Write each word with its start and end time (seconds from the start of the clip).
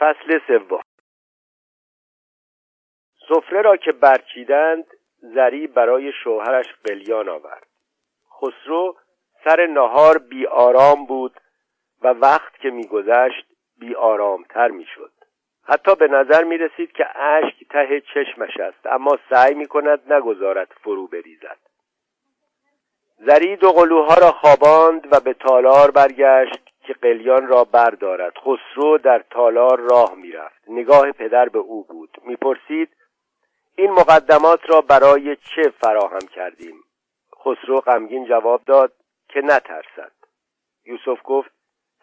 فصل 0.00 0.38
سوم. 0.46 0.80
سفره 3.28 3.62
را 3.62 3.76
که 3.76 3.92
برچیدند 3.92 4.84
زری 5.22 5.66
برای 5.66 6.12
شوهرش 6.24 6.66
قلیان 6.84 7.28
آورد. 7.28 7.66
خسرو 8.40 8.96
سر 9.44 9.66
نهار 9.66 10.18
بی 10.18 10.46
آرام 10.46 11.06
بود 11.06 11.40
و 12.02 12.08
وقت 12.08 12.58
که 12.58 12.70
میگذشت 12.70 13.46
بی 13.78 13.94
آرامتر 13.94 14.68
می‌شد. 14.68 15.12
حتی 15.64 15.94
به 15.94 16.08
نظر 16.08 16.44
می 16.44 16.58
رسید 16.58 16.92
که 16.92 17.20
اشک 17.20 17.68
ته 17.70 18.00
چشمش 18.14 18.56
است 18.60 18.86
اما 18.86 19.18
سعی 19.30 19.54
می 19.54 19.66
کند 19.66 20.12
نگذارد 20.12 20.72
فرو 20.82 21.06
بریزد. 21.06 21.58
زری 23.18 23.56
دو 23.56 23.72
قلوها 23.72 24.14
را 24.14 24.30
خواباند 24.30 25.12
و 25.12 25.20
به 25.20 25.34
تالار 25.34 25.90
برگشت. 25.90 26.69
که 26.90 26.96
قلیان 27.02 27.46
را 27.46 27.64
بردارد. 27.64 28.32
خسرو 28.38 28.98
در 28.98 29.24
تالار 29.30 29.80
راه 29.80 30.14
می‌رفت. 30.14 30.62
نگاه 30.68 31.12
پدر 31.12 31.48
به 31.48 31.58
او 31.58 31.84
بود. 31.84 32.16
می‌پرسید 32.24 32.96
این 33.76 33.90
مقدمات 33.90 34.60
را 34.70 34.80
برای 34.80 35.36
چه 35.36 35.62
فراهم 35.80 36.26
کردیم؟ 36.34 36.84
خسرو 37.38 37.80
غمگین 37.80 38.26
جواب 38.28 38.62
داد 38.66 38.92
که 39.28 39.40
نترسد. 39.40 40.12
یوسف 40.84 41.20
گفت 41.24 41.50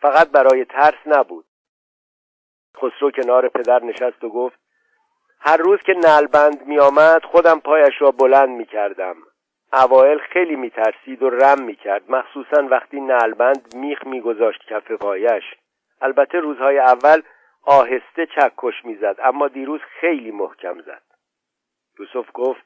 فقط 0.01 0.29
برای 0.29 0.65
ترس 0.65 0.99
نبود. 1.05 1.45
خسرو 2.77 3.11
کنار 3.11 3.49
پدر 3.49 3.83
نشست 3.83 4.23
و 4.23 4.29
گفت 4.29 4.59
هر 5.39 5.57
روز 5.57 5.79
که 5.85 5.93
نلبند 5.93 6.67
می 6.67 6.79
آمد 6.79 7.23
خودم 7.23 7.59
پایش 7.59 7.93
را 7.99 8.11
بلند 8.11 8.49
می 8.49 8.65
کردم 8.65 9.15
اوائل 9.73 10.17
خیلی 10.17 10.55
می 10.55 10.69
ترسید 10.69 11.23
و 11.23 11.29
رم 11.29 11.61
می 11.61 11.75
کرد 11.75 12.11
مخصوصا 12.11 12.67
وقتی 12.71 13.01
نلبند 13.01 13.75
میخ 13.75 14.07
می 14.07 14.21
گذاشت 14.21 14.65
کف 14.69 14.91
پایش. 14.91 15.43
البته 16.01 16.39
روزهای 16.39 16.79
اول 16.79 17.21
آهسته 17.63 18.25
چکش 18.25 18.85
می‌زد 18.85 19.15
اما 19.23 19.47
دیروز 19.47 19.81
خیلی 20.01 20.31
محکم 20.31 20.81
زد. 20.81 21.01
یوسف 21.99 22.29
گفت 22.33 22.63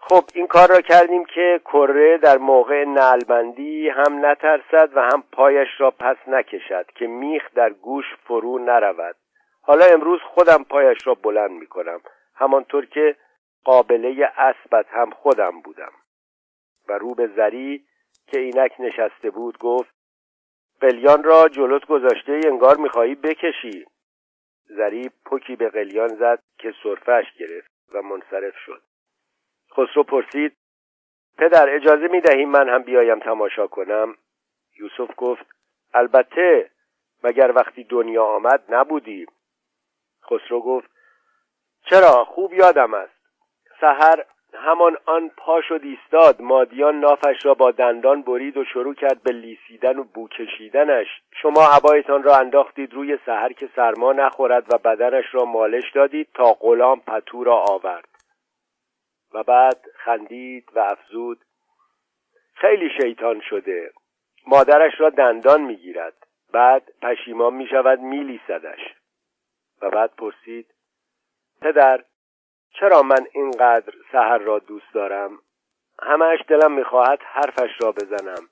خب 0.00 0.24
این 0.34 0.46
کار 0.46 0.68
را 0.68 0.80
کردیم 0.80 1.24
که 1.24 1.60
کره 1.64 2.18
در 2.18 2.38
موقع 2.38 2.84
نلبندی 2.84 3.88
هم 3.88 4.26
نترسد 4.26 4.90
و 4.96 5.02
هم 5.02 5.22
پایش 5.32 5.68
را 5.78 5.90
پس 5.90 6.16
نکشد 6.26 6.86
که 6.94 7.06
میخ 7.06 7.42
در 7.54 7.70
گوش 7.70 8.04
فرو 8.24 8.58
نرود. 8.58 9.16
حالا 9.62 9.84
امروز 9.84 10.20
خودم 10.20 10.64
پایش 10.64 11.06
را 11.06 11.14
بلند 11.14 11.50
می 11.50 11.66
کنم 11.66 12.00
همانطور 12.34 12.86
که 12.86 13.16
قابله 13.64 14.32
اسبت 14.36 14.86
هم 14.88 15.10
خودم 15.10 15.60
بودم. 15.60 15.92
و 16.88 16.92
رو 16.92 17.14
به 17.14 17.26
زری 17.26 17.84
که 18.26 18.40
اینک 18.40 18.72
نشسته 18.78 19.30
بود 19.30 19.58
گفت 19.58 19.94
قلیان 20.80 21.22
را 21.22 21.48
جلوت 21.48 21.86
گذاشته 21.86 22.40
انگار 22.44 22.76
می‌خواهی 22.76 23.14
بکشی. 23.14 23.86
زری 24.64 25.10
پکی 25.26 25.56
به 25.56 25.68
قلیان 25.68 26.08
زد 26.08 26.42
که 26.58 26.74
صرفش 26.82 27.24
گرفت 27.38 27.70
و 27.94 28.02
منصرف 28.02 28.56
شد. 28.66 28.82
خسرو 29.72 30.02
پرسید 30.02 30.56
پدر 31.38 31.68
اجازه 31.68 32.08
می 32.08 32.20
دهیم 32.20 32.48
من 32.48 32.68
هم 32.68 32.82
بیایم 32.82 33.18
تماشا 33.18 33.66
کنم؟ 33.66 34.16
یوسف 34.78 35.14
گفت 35.16 35.46
البته 35.94 36.70
مگر 37.24 37.52
وقتی 37.56 37.84
دنیا 37.84 38.24
آمد 38.24 38.64
نبودی؟ 38.68 39.26
خسرو 40.24 40.60
گفت 40.60 40.90
چرا؟ 41.90 42.24
خوب 42.24 42.54
یادم 42.54 42.94
است. 42.94 43.19
سحر 43.80 44.24
همان 44.54 44.96
آن 45.06 45.30
پا 45.36 45.60
شد 45.62 45.80
ایستاد. 45.82 46.40
مادیان 46.40 47.00
نافش 47.00 47.44
را 47.44 47.54
با 47.54 47.70
دندان 47.70 48.22
برید 48.22 48.56
و 48.56 48.64
شروع 48.64 48.94
کرد 48.94 49.22
به 49.22 49.32
لیسیدن 49.32 49.98
و 49.98 50.04
بو 50.04 50.28
کشیدنش. 50.28 51.06
شما 51.42 51.66
عبایتان 51.76 52.22
را 52.22 52.36
انداختید 52.36 52.94
روی 52.94 53.18
سحر 53.26 53.52
که 53.52 53.68
سرما 53.76 54.12
نخورد 54.12 54.74
و 54.74 54.78
بدنش 54.78 55.24
را 55.32 55.44
مالش 55.44 55.92
دادید 55.94 56.28
تا 56.34 56.52
غلام 56.52 57.00
پتو 57.00 57.44
را 57.44 57.56
آورد. 57.56 58.08
و 59.34 59.42
بعد 59.42 59.86
خندید 59.96 60.68
و 60.74 60.78
افزود 60.78 61.38
خیلی 62.54 62.90
شیطان 63.00 63.40
شده. 63.40 63.92
مادرش 64.46 64.92
را 64.98 65.10
دندان 65.10 65.60
می‌گیرد. 65.60 66.26
بعد 66.52 66.82
پشیمان 67.02 67.54
می 67.54 67.66
شود 67.66 68.00
می 68.00 68.40
و 69.82 69.90
بعد 69.90 70.10
پرسید 70.16 70.74
پدر 71.60 72.04
چرا 72.72 73.02
من 73.02 73.26
اینقدر 73.32 73.94
سهر 74.12 74.38
را 74.38 74.58
دوست 74.58 74.94
دارم؟ 74.94 75.38
همش 76.02 76.38
دلم 76.48 76.72
می‌خواهد 76.72 77.18
حرفش 77.22 77.70
را 77.80 77.92
بزنم. 77.92 78.48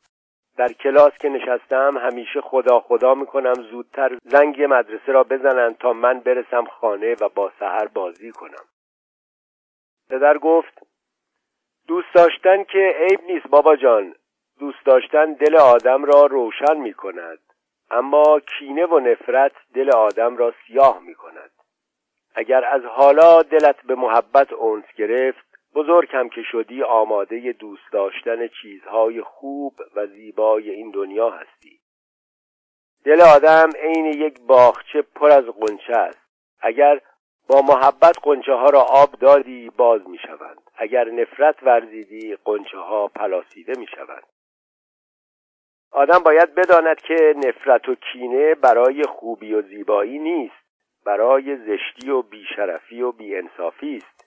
در 0.57 0.73
کلاس 0.73 1.13
که 1.21 1.29
نشستم 1.29 1.99
همیشه 1.99 2.41
خدا 2.41 2.81
خدا 2.81 3.15
می‌کنم 3.15 3.55
زودتر 3.55 4.19
زنگ 4.25 4.63
مدرسه 4.63 5.13
را 5.13 5.25
بزنند 5.25 5.79
تا 5.79 5.93
من 5.93 6.21
برسم 6.21 6.65
خانه 6.65 7.17
و 7.21 7.29
با 7.29 7.53
سهر 7.61 7.87
بازی 7.87 8.33
کنم. 8.33 8.65
پدر 10.11 10.39
گفت 10.39 10.83
دوست 11.87 12.15
داشتن 12.15 12.65
که 12.65 12.95
عیب 12.99 13.21
نیست 13.29 13.47
بابا 13.47 13.77
جان. 13.77 14.15
دوست 14.59 14.87
داشتن 14.87 15.33
دل 15.33 15.57
آدم 15.57 16.05
را 16.05 16.27
روشن 16.27 16.77
می 16.77 16.95
کند 16.95 17.39
اما 17.91 18.41
کینه 18.41 18.87
و 18.87 18.99
نفرت 18.99 19.53
دل 19.75 19.91
آدم 19.91 20.37
را 20.37 20.55
سیاه 20.67 21.01
می 21.03 21.15
کند 21.15 21.51
اگر 22.39 22.65
از 22.65 22.83
حالا 22.85 23.43
دلت 23.43 23.83
به 23.83 23.95
محبت 23.95 24.53
اونس 24.53 24.85
گرفت 24.97 25.45
بزرگ 25.75 26.09
هم 26.13 26.29
که 26.29 26.43
شدی 26.53 26.83
آماده 26.83 27.53
دوست 27.53 27.93
داشتن 27.93 28.49
چیزهای 28.63 29.23
خوب 29.23 29.75
و 29.97 30.07
زیبای 30.07 30.71
این 30.71 30.91
دنیا 30.91 31.31
هستی. 31.31 31.81
دل 33.05 33.21
آدم 33.21 33.71
عین 33.83 34.07
یک 34.07 34.41
باغچه 34.41 35.03
پر 35.03 35.31
از 35.31 35.45
قنچه 35.45 35.93
است. 35.93 36.29
اگر 36.61 37.01
با 37.49 37.63
محبت 37.63 38.17
قنچه 38.23 38.53
ها 38.53 38.71
را 38.71 38.81
آب 38.81 39.13
دادی 39.13 39.71
باز 39.71 40.09
می 40.09 40.19
شوند 40.19 40.63
اگر 40.77 41.05
نفرت 41.05 41.63
ورزیدی 41.63 42.37
قنچه 42.45 42.79
ها 42.79 43.09
پلاسیده 43.09 43.73
می 43.79 43.87
شوند 43.87 44.27
آدم 45.93 46.19
باید 46.19 46.55
بداند 46.55 47.01
که 47.01 47.35
نفرت 47.37 47.89
و 47.89 47.95
کینه 47.95 48.55
برای 48.55 49.03
خوبی 49.03 49.55
و 49.55 49.63
زیبایی 49.63 50.19
نیست. 50.19 50.68
برای 51.09 51.57
زشتی 51.57 52.11
و 52.11 52.23
بیشرفی 52.23 53.03
و 53.03 53.13
بیانصافی 53.13 53.97
است. 53.97 54.25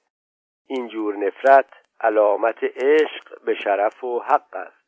اینجور 0.67 1.15
نفرت 1.15 1.73
علامت 1.99 2.63
عشق 2.63 3.43
به 3.45 3.55
شرف 3.55 4.03
و 4.03 4.19
حق 4.19 4.55
است. 4.55 4.85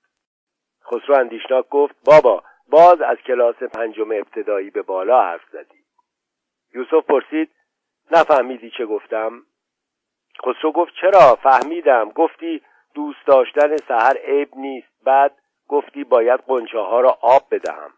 خسرو 0.85 1.15
اندیشناک 1.15 1.69
گفت 1.69 1.95
بابا 2.05 2.43
باز 2.69 3.01
از 3.01 3.17
کلاس 3.17 3.55
پنجم 3.55 4.11
ابتدایی 4.11 4.69
به 4.69 4.81
بالا 4.81 5.21
حرف 5.21 5.41
زدی. 5.51 5.83
یوسف 6.75 7.05
پرسید 7.05 7.51
نفهمیدی 8.11 8.71
چه 8.77 8.85
گفتم؟ 8.85 9.41
خسرو 10.45 10.71
گفت 10.71 10.93
چرا؟ 11.01 11.35
فهمیدم. 11.35 12.09
گفتی 12.09 12.61
دوست 12.93 13.27
داشتن 13.27 13.77
سهر 13.77 14.17
عیب 14.17 14.49
نیست. 14.55 15.03
بعد 15.03 15.37
گفتی 15.67 16.03
باید 16.03 16.39
قنچه 16.39 16.79
ها 16.79 17.01
را 17.01 17.17
آب 17.21 17.43
بدهم. 17.51 17.93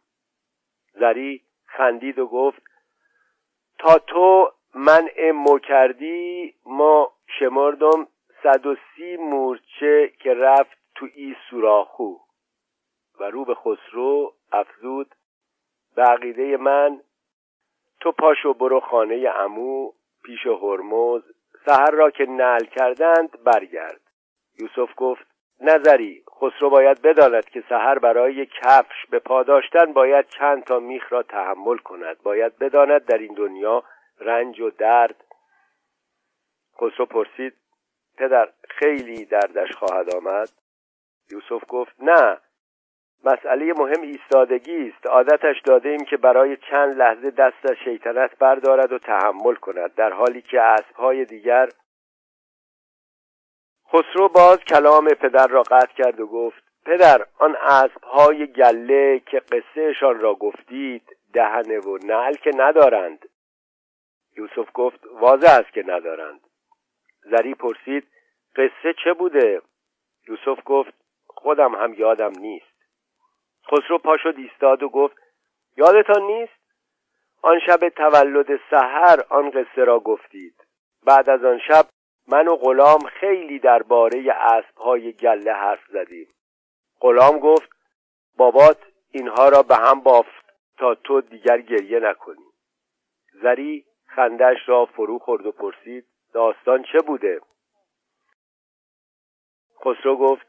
زری 0.94 1.42
خندید 1.66 2.20
و 2.20 2.28
گفت 2.28 2.75
تو 3.94 4.52
منع 4.76 5.32
مو 5.32 5.60
کردی 5.60 6.54
ما 6.66 7.14
شمردم 7.40 8.08
صد 8.44 8.66
و 8.66 8.76
سی 8.76 9.18
مورچه 9.18 10.14
که 10.20 10.34
رفت 10.34 10.78
تو 10.96 11.08
ای 11.16 11.36
سوراخو. 11.50 12.16
و 13.20 13.24
رو 13.24 13.46
به 13.46 13.56
خسرو 13.56 14.34
افزود 14.52 15.16
به 15.96 16.04
عقیده 16.04 16.58
من 16.58 17.02
تو 18.00 18.12
پاشو 18.12 18.54
برو 18.54 18.80
خانه 18.80 19.30
امو 19.36 19.92
پیش 20.24 20.46
هرمز 20.46 21.22
سهر 21.66 21.92
را 21.92 22.10
که 22.12 22.26
نل 22.26 22.66
کردند 22.66 23.44
برگرد. 23.44 24.02
یوسف 24.60 24.94
گفت 24.98 25.28
نظری 25.62 26.25
خسرو 26.42 26.70
باید 26.70 27.02
بداند 27.02 27.46
که 27.46 27.64
سهر 27.70 28.00
برای 28.00 28.46
کفش 28.46 29.06
به 29.10 29.20
پاداشتن 29.20 29.94
باید 29.94 30.28
چند 30.28 30.64
تا 30.64 30.80
میخ 30.80 31.14
را 31.14 31.24
تحمل 31.24 31.78
کند. 31.78 32.18
باید 32.24 32.58
بداند 32.58 33.06
در 33.06 33.18
این 33.18 33.34
دنیا 33.34 33.84
رنج 34.20 34.60
و 34.60 34.70
درد. 34.70 35.24
خسرو 36.82 37.06
پرسید 37.06 37.54
پدر 38.18 38.50
خیلی 38.70 39.26
دردش 39.26 39.72
خواهد 39.72 40.16
آمد؟ 40.16 40.50
یوسف 41.32 41.64
گفت 41.68 41.96
نه. 42.00 42.38
مسئله 43.24 43.74
مهم 43.74 44.02
ایستادگی 44.02 44.90
است. 44.90 45.08
عادتش 45.08 45.62
داده 45.66 45.90
ایم 45.90 46.06
که 46.06 46.18
برای 46.18 46.58
چند 46.58 46.96
لحظه 46.98 47.32
دست 47.32 47.66
از 47.70 47.76
شیطنت 47.84 48.38
بردارد 48.38 48.92
و 48.92 49.00
تحمل 49.00 49.56
کند 49.56 49.96
در 49.96 50.14
حالی 50.14 50.42
که 50.42 50.62
اسبهای 50.62 51.26
دیگر 51.26 51.70
خسرو 53.96 54.28
باز 54.28 54.60
کلام 54.60 55.10
پدر 55.10 55.48
را 55.48 55.64
قطع 55.64 55.94
کرد 55.94 56.20
و 56.20 56.28
گفت 56.28 56.64
پدر 56.86 57.26
آن 57.40 57.56
اسبهای 57.56 58.48
گله 58.48 59.20
که 59.20 59.40
قصهشان 59.40 60.20
را 60.20 60.34
گفتید 60.34 61.18
دهنه 61.34 61.80
و 61.80 61.98
نعل 61.98 62.34
که 62.34 62.52
ندارند. 62.56 63.30
یوسف 64.38 64.70
گفت 64.74 65.00
واضح 65.12 65.52
است 65.60 65.74
که 65.74 65.84
ندارند. 65.88 66.40
زری 67.24 67.54
پرسید 67.54 68.08
قصه 68.56 68.94
چه 69.04 69.14
بوده؟ 69.14 69.62
یوسف 70.28 70.60
گفت 70.66 70.94
خودم 71.28 71.76
هم 71.76 71.94
یادم 71.94 72.32
نیست. 72.40 72.76
خسرو 73.72 73.98
پاشد 73.98 74.34
ایستاد 74.38 74.84
و 74.84 74.90
گفت 74.90 75.18
یادتان 75.78 76.22
نیست؟ 76.22 76.60
آن 77.42 77.60
شب 77.60 77.90
تولد 77.90 78.60
سحر 78.72 79.24
آن 79.30 79.50
قصه 79.50 79.84
را 79.84 80.00
گفتید. 80.00 80.56
بعد 81.06 81.30
از 81.30 81.46
آن 81.46 81.60
شب 81.68 81.86
من 82.28 82.48
و 82.48 82.56
غلام 82.56 83.00
خیلی 83.00 83.60
درباره 83.60 84.32
اسبهای 84.32 85.14
گله 85.14 85.54
حرف 85.54 85.86
زدیم. 85.94 86.28
غلام 87.00 87.40
گفت 87.40 87.70
بابات 88.38 88.78
اینها 89.12 89.50
را 89.50 89.64
به 89.64 89.76
هم 89.76 90.00
بافت 90.00 90.46
تا 90.78 90.96
تو 90.96 91.22
دیگر 91.22 91.62
گریه 91.62 92.00
نکنی. 92.00 92.46
زری 93.42 93.86
خندش 94.06 94.58
را 94.66 94.86
فرو 94.86 95.20
خورد 95.20 95.46
و 95.46 95.52
پرسید 95.52 96.06
داستان 96.34 96.84
چه 96.92 97.00
بوده؟ 97.08 97.42
خسرو 99.80 100.18
گفت 100.18 100.48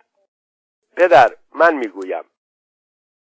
پدر 0.96 1.36
من 1.54 1.74
می‌گویم. 1.74 2.24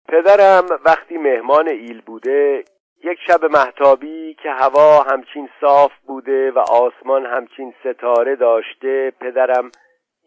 پدرم 0.07 0.79
وقتی 0.85 1.17
مهمان 1.17 1.67
ایل 1.67 2.01
بوده 2.01 2.65
یک 3.05 3.19
شب 3.27 3.45
محتابی 3.45 4.33
که 4.43 4.49
هوا 4.51 5.03
همچین 5.11 5.49
صاف 5.61 5.91
بوده 6.07 6.51
و 6.51 6.59
آسمان 6.59 7.25
همچین 7.25 7.73
ستاره 7.79 8.35
داشته 8.35 9.13
پدرم 9.21 9.71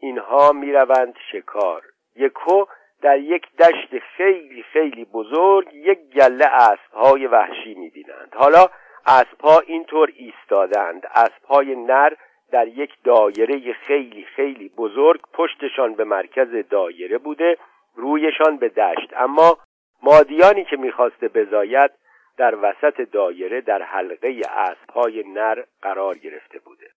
اینها 0.00 0.52
می‌روند 0.52 1.14
شکار. 1.32 1.82
یکو 2.16 2.64
در 3.02 3.18
یک 3.18 3.56
دشت 3.56 3.98
خیلی 4.16 4.62
خیلی 4.62 5.04
بزرگ 5.04 5.68
یک 5.74 5.98
گله 6.14 6.46
اسبهای 6.46 7.26
وحشی 7.26 7.74
می‌بینند. 7.74 8.34
حالا 8.36 8.66
اسبها 9.06 9.58
اینطور 9.66 10.12
ایستادند. 10.16 11.02
اسبهای 11.14 11.76
نر 11.76 12.12
در 12.52 12.68
یک 12.68 12.90
دایره 13.04 13.72
خیلی 13.72 14.24
خیلی 14.24 14.70
بزرگ 14.78 15.20
پشتشان 15.32 15.94
به 15.94 16.04
مرکز 16.04 16.48
دایره 16.70 17.18
بوده 17.18 17.56
رویشان 17.94 18.56
به 18.56 18.68
دشت. 18.68 19.12
اما 19.16 19.58
مادیانی 20.02 20.64
که 20.64 20.76
می‌خواسته 20.76 21.28
بزاید 21.28 21.90
در 22.38 22.54
وسط 22.62 23.00
دایره 23.00 23.60
در 23.60 23.82
حلقه 23.82 24.40
اسبهای 24.50 25.22
نر 25.22 25.64
قرار 25.82 26.18
گرفته 26.18 26.58
بوده. 26.58 26.90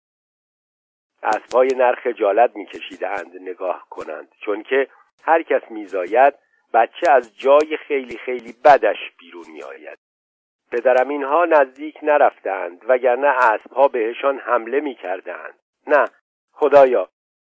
اسبهای 1.24 1.68
نر 1.76 1.96
خجالت 1.96 2.56
میکشیدند 2.56 3.42
نگاه 3.42 3.88
کنند 3.90 4.32
چون 4.46 4.64
که 4.64 4.88
هر 5.24 5.42
کس 5.42 5.62
میزاید 5.72 6.34
بچه 6.74 7.12
از 7.12 7.38
جای 7.38 7.78
خیلی 7.78 8.18
خیلی 8.18 8.56
بدش 8.66 9.12
بیرون 9.20 9.46
میآید. 9.54 10.00
پدرم 10.72 11.10
اینها 11.10 11.46
نزدیک 11.46 11.96
نرفتند 12.04 12.86
وگرنه 12.88 13.28
اسبها 13.28 13.88
بهشان 13.88 14.40
حمله 14.40 14.80
می‌کردند. 14.80 15.60
نه 15.88 16.06
خدایا 16.52 17.10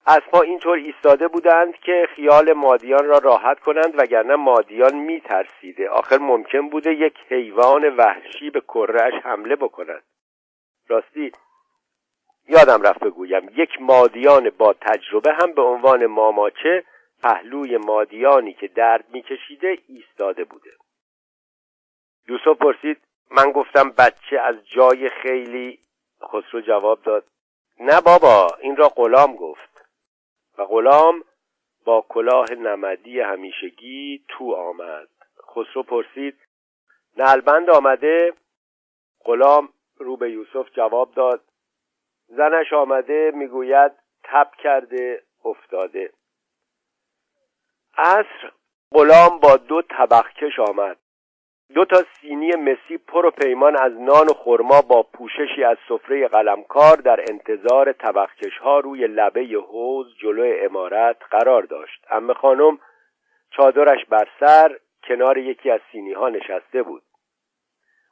اسبها 0.07 0.41
اینطور 0.41 0.77
ایستاده 0.77 1.27
بودند 1.27 1.75
که 1.75 2.07
خیال 2.15 2.53
مادیان 2.53 3.05
را 3.05 3.17
راحت 3.17 3.59
کنند 3.59 3.99
وگرنه 3.99 4.35
مادیان 4.35 4.95
میترسیده. 4.95 5.89
آخر 5.89 6.17
ممکن 6.17 6.69
بوده 6.69 6.93
یک 6.93 7.17
حیوان 7.29 7.95
وحشی 7.95 8.49
به 8.49 8.61
کرهش 8.61 9.13
حمله 9.23 9.55
بکند 9.55 10.03
راستی 10.87 11.31
یادم 12.47 12.81
رفت 12.81 12.99
بگویم 12.99 13.41
یک 13.55 13.81
مادیان 13.81 14.49
با 14.49 14.73
تجربه 14.73 15.33
هم 15.33 15.51
به 15.51 15.61
عنوان 15.61 16.05
ماماچه 16.05 16.83
پهلوی 17.23 17.77
مادیانی 17.77 18.53
که 18.53 18.67
درد 18.67 19.05
میکشیده 19.09 19.75
ایستاده 19.87 20.43
بوده. 20.43 20.71
یوسف 22.29 22.57
پرسید 22.61 22.97
من 23.31 23.51
گفتم 23.51 23.89
بچه 23.89 24.39
از 24.39 24.67
جای 24.67 25.09
خیلی؟ 25.09 25.79
خسرو 26.23 26.61
جواب 26.61 27.01
داد 27.03 27.27
نه 27.79 28.01
بابا 28.01 28.47
این 28.61 28.75
را 28.75 28.89
غلام 28.89 29.35
گفت. 29.35 29.74
و 30.57 30.65
غلام 30.65 31.23
با 31.85 32.05
کلاه 32.09 32.51
نمدی 32.51 33.19
همیشگی 33.19 34.25
تو 34.27 34.53
آمد. 34.55 35.07
خسرو 35.47 35.83
پرسید 35.83 36.39
نلبند 37.17 37.69
آمده؟ 37.69 38.33
غلام 39.25 39.69
رو 39.97 40.17
به 40.17 40.31
یوسف 40.31 40.69
جواب 40.75 41.13
داد 41.13 41.43
زنش 42.27 42.73
آمده 42.73 43.31
می‌گوید 43.35 43.91
تب 44.23 44.51
کرده 44.63 45.23
افتاده. 45.45 46.13
عصر 47.97 48.51
غلام 48.91 49.39
با 49.39 49.57
دو 49.57 49.81
طبخکش 49.81 50.59
آمد. 50.59 50.97
دو 51.73 51.85
تا 51.85 52.03
سینی 52.21 52.51
مسی 52.51 52.97
پر 52.97 53.25
و 53.25 53.31
پیمان 53.31 53.75
از 53.75 54.01
نان 54.01 54.27
و 54.27 54.33
خرما 54.33 54.81
با 54.81 55.03
پوششی 55.03 55.63
از 55.63 55.77
سفره 55.89 56.27
قلمکار 56.27 56.95
در 56.95 57.19
انتظار 57.29 57.91
طبخکش 57.91 58.57
ها 58.57 58.79
روی 58.79 59.07
لبه 59.07 59.45
حوز 59.67 60.15
جلو 60.17 60.53
امارت 60.61 61.17
قرار 61.31 61.63
داشت. 61.63 62.05
امه 62.09 62.33
خانم 62.33 62.79
چادرش 63.49 64.05
بر 64.05 64.27
سر 64.39 64.79
کنار 65.07 65.37
یکی 65.37 65.71
از 65.71 65.79
سینی 65.91 66.13
ها 66.13 66.29
نشسته 66.29 66.83
بود. 66.83 67.03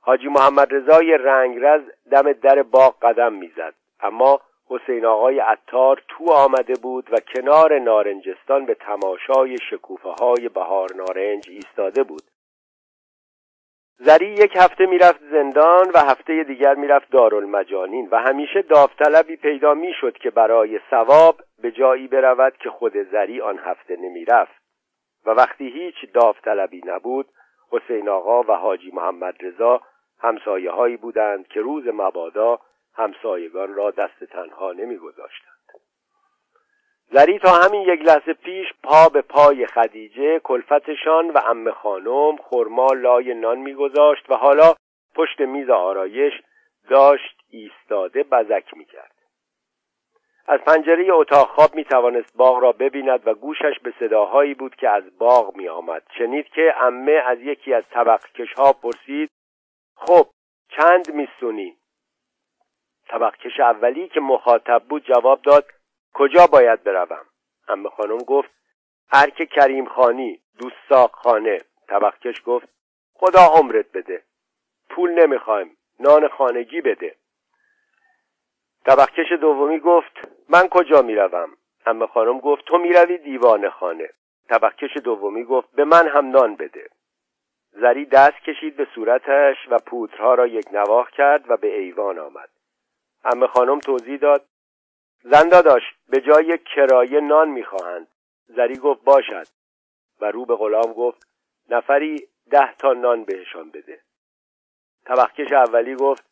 حاجی 0.02 0.28
محمد 0.28 0.74
رضای 0.74 1.18
رنگرز 1.18 1.82
دم 2.12 2.34
در 2.34 2.64
باغ 2.64 2.96
قدم 3.02 3.34
می‌زد. 3.34 3.74
اما 4.00 4.42
حسین 4.68 5.06
آقای 5.06 5.40
عطار 5.40 6.02
تو 6.08 6.32
آمده 6.32 6.74
بود 6.74 7.10
و 7.12 7.18
کنار 7.36 7.80
نارنجستان 7.80 8.66
به 8.66 8.74
تماشای 8.74 9.58
شکوفه 9.70 10.10
های 10.10 10.50
بهار 10.50 10.90
نارنج 10.96 11.50
ایستاده 11.50 12.04
بود. 12.04 12.24
زری 14.06 14.26
یک 14.26 14.54
هفته 14.56 14.86
می‌رفت 14.86 15.20
زندان 15.32 15.92
و 15.94 16.00
هفته 16.00 16.44
دیگر 16.44 16.76
می‌رفت 16.76 17.12
دارالمجانین 17.12 18.08
و 18.12 18.20
همیشه 18.20 18.62
داوطلبی 18.62 19.36
پیدا 19.36 19.74
می‌شد 19.74 20.18
که 20.18 20.30
برای 20.30 20.80
ثواب 20.90 21.42
به 21.62 21.72
جایی 21.72 22.08
برود 22.08 22.58
که 22.58 22.70
خود 22.70 22.94
زری 23.12 23.42
آن 23.42 23.58
هفته 23.58 23.96
نمی‌رفت. 23.96 24.64
و 25.26 25.30
وقتی 25.30 25.70
هیچ 25.70 25.96
داوطلبی 26.14 26.82
نبود 26.86 27.28
حسین 27.72 28.10
آقا 28.10 28.42
و 28.42 28.52
حاجی 28.52 28.92
محمد 28.92 29.36
رضا 29.42 29.82
همسایه 30.20 30.72
هایی 30.72 30.98
بودند 30.98 31.48
که 31.48 31.62
روز 31.62 31.88
مبادا 31.88 32.60
همسایگان 32.96 33.74
را 33.74 33.92
دست 33.92 34.24
تنها 34.24 34.72
نمیگذاشتند. 34.72 35.53
زری 37.14 37.40
تا 37.40 37.50
همین 37.50 37.82
یک 37.82 38.02
لحظه 38.02 38.34
پیش 38.34 38.68
پا 38.84 39.10
به 39.10 39.22
پای 39.22 39.66
خدیجه 39.66 40.40
کلفتشان 40.40 41.30
و 41.30 41.38
ام 41.46 41.72
خانم 41.72 42.38
خرما 42.38 42.88
لای 42.88 43.34
نان 43.34 43.58
میگذاشت 43.58 44.30
و 44.30 44.36
حالا 44.36 44.74
پشت 45.16 45.40
میز 45.40 45.70
آرایش 45.70 46.34
داشت 46.90 47.42
ایستاده 47.50 48.24
بزک 48.24 48.78
می‌کرد 48.78 49.12
از 50.48 50.60
پنجره 50.60 51.14
اتاق 51.14 51.48
خواب 51.48 51.76
می 51.76 51.86
توانست 51.86 52.38
باغ 52.38 52.60
را 52.60 52.72
ببیند 52.72 53.28
و 53.28 53.34
گوشش 53.34 53.80
به 53.84 53.94
صداهایی 54.00 54.54
بود 54.54 54.76
که 54.76 54.90
از 54.90 55.18
باغ 55.18 55.56
می 55.56 55.68
آمد. 55.68 56.04
شنید 56.18 56.46
که 56.48 56.74
امه 56.82 57.24
از 57.26 57.40
یکی 57.42 57.74
از 57.74 57.84
طبق 57.90 58.22
ها 58.58 58.74
پرسید 58.74 59.30
خب 59.96 60.26
چند 60.70 61.14
میستونی؟ 61.14 61.78
طبق 63.08 63.38
کش 63.38 63.60
اولی 63.60 64.08
که 64.08 64.20
مخاطب 64.20 64.84
بود 64.90 65.06
جواب 65.06 65.42
داد 65.42 65.66
کجا 66.14 66.48
باید 66.48 66.84
بروم؟ 66.84 67.26
امه 67.68 67.90
خانم 67.90 68.18
گفت 68.18 68.50
ارک 69.12 69.50
کریم 69.50 69.86
خانی 69.86 70.42
دوست 70.60 71.08
خانه. 71.14 71.58
طبقکش 71.88 72.42
گفت 72.46 72.68
خدا 73.14 73.42
عمرت 73.42 73.92
بده. 73.92 74.24
پول 74.90 75.12
نمی‌خوایم 75.12 75.78
نان 76.00 76.28
خانگی 76.28 76.82
بده. 76.82 77.16
طبقکش 78.86 79.32
دومی 79.32 79.80
گفت 79.80 80.30
من 80.50 80.68
کجا 80.68 81.02
می‌روم؟ 81.02 81.58
امه 81.86 82.08
خانم 82.08 82.40
گفت 82.40 82.66
تو 82.66 82.78
می‌روی 82.78 83.18
دیوان 83.18 83.70
خانه. 83.70 84.10
طبقکش 84.50 84.98
دومی 84.98 85.44
گفت 85.44 85.72
به 85.72 85.86
من 85.86 86.08
هم 86.08 86.32
نان 86.32 86.56
بده. 86.56 86.90
زری 87.72 88.06
دست 88.06 88.44
کشید 88.48 88.76
به 88.76 88.88
صورتش 88.96 89.58
و 89.70 89.80
پوترها 89.80 90.34
را 90.34 90.48
یک 90.48 90.66
نواخ 90.72 91.10
کرد 91.10 91.52
و 91.52 91.58
به 91.58 91.80
ایوان 91.80 92.20
آمد. 92.20 92.50
امه 93.26 93.48
خانم 93.48 93.80
توضیح 93.80 94.18
داد 94.18 94.46
زندا 95.24 95.62
داشت 95.62 95.96
به 96.10 96.22
جای 96.22 96.58
کرایه 96.76 97.20
نان 97.20 97.50
می‌خواهند. 97.50 98.08
زری 98.48 98.76
گفت 98.76 99.04
باشد. 99.04 99.48
و 100.22 100.32
رو 100.32 100.46
به 100.46 100.56
غلام 100.56 100.94
گفت 100.94 101.28
نفری 101.70 102.28
ده 102.50 102.74
تا 102.74 102.94
نان 102.94 103.24
بهشان 103.24 103.70
بده. 103.70 104.00
طبخکش 105.06 105.52
اولی 105.52 105.96
گفت 105.96 106.26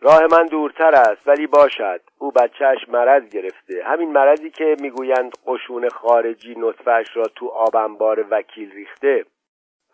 راه 0.00 0.26
من 0.26 0.46
دورتر 0.46 0.94
است 0.94 1.28
ولی 1.28 1.46
باشد. 1.46 2.00
او 2.18 2.30
بچهش 2.30 2.88
مرض 2.88 3.28
گرفته. 3.28 3.84
همین 3.84 4.12
مرضی 4.12 4.50
که 4.50 4.76
می‌گویند 4.80 5.32
قشون 5.46 5.88
خارجی 5.88 6.54
نطفهش 6.58 7.16
را 7.16 7.24
تو 7.24 7.48
آب 7.48 7.76
انبار 7.76 8.26
وکیل 8.30 8.72
ریخته. 8.72 9.24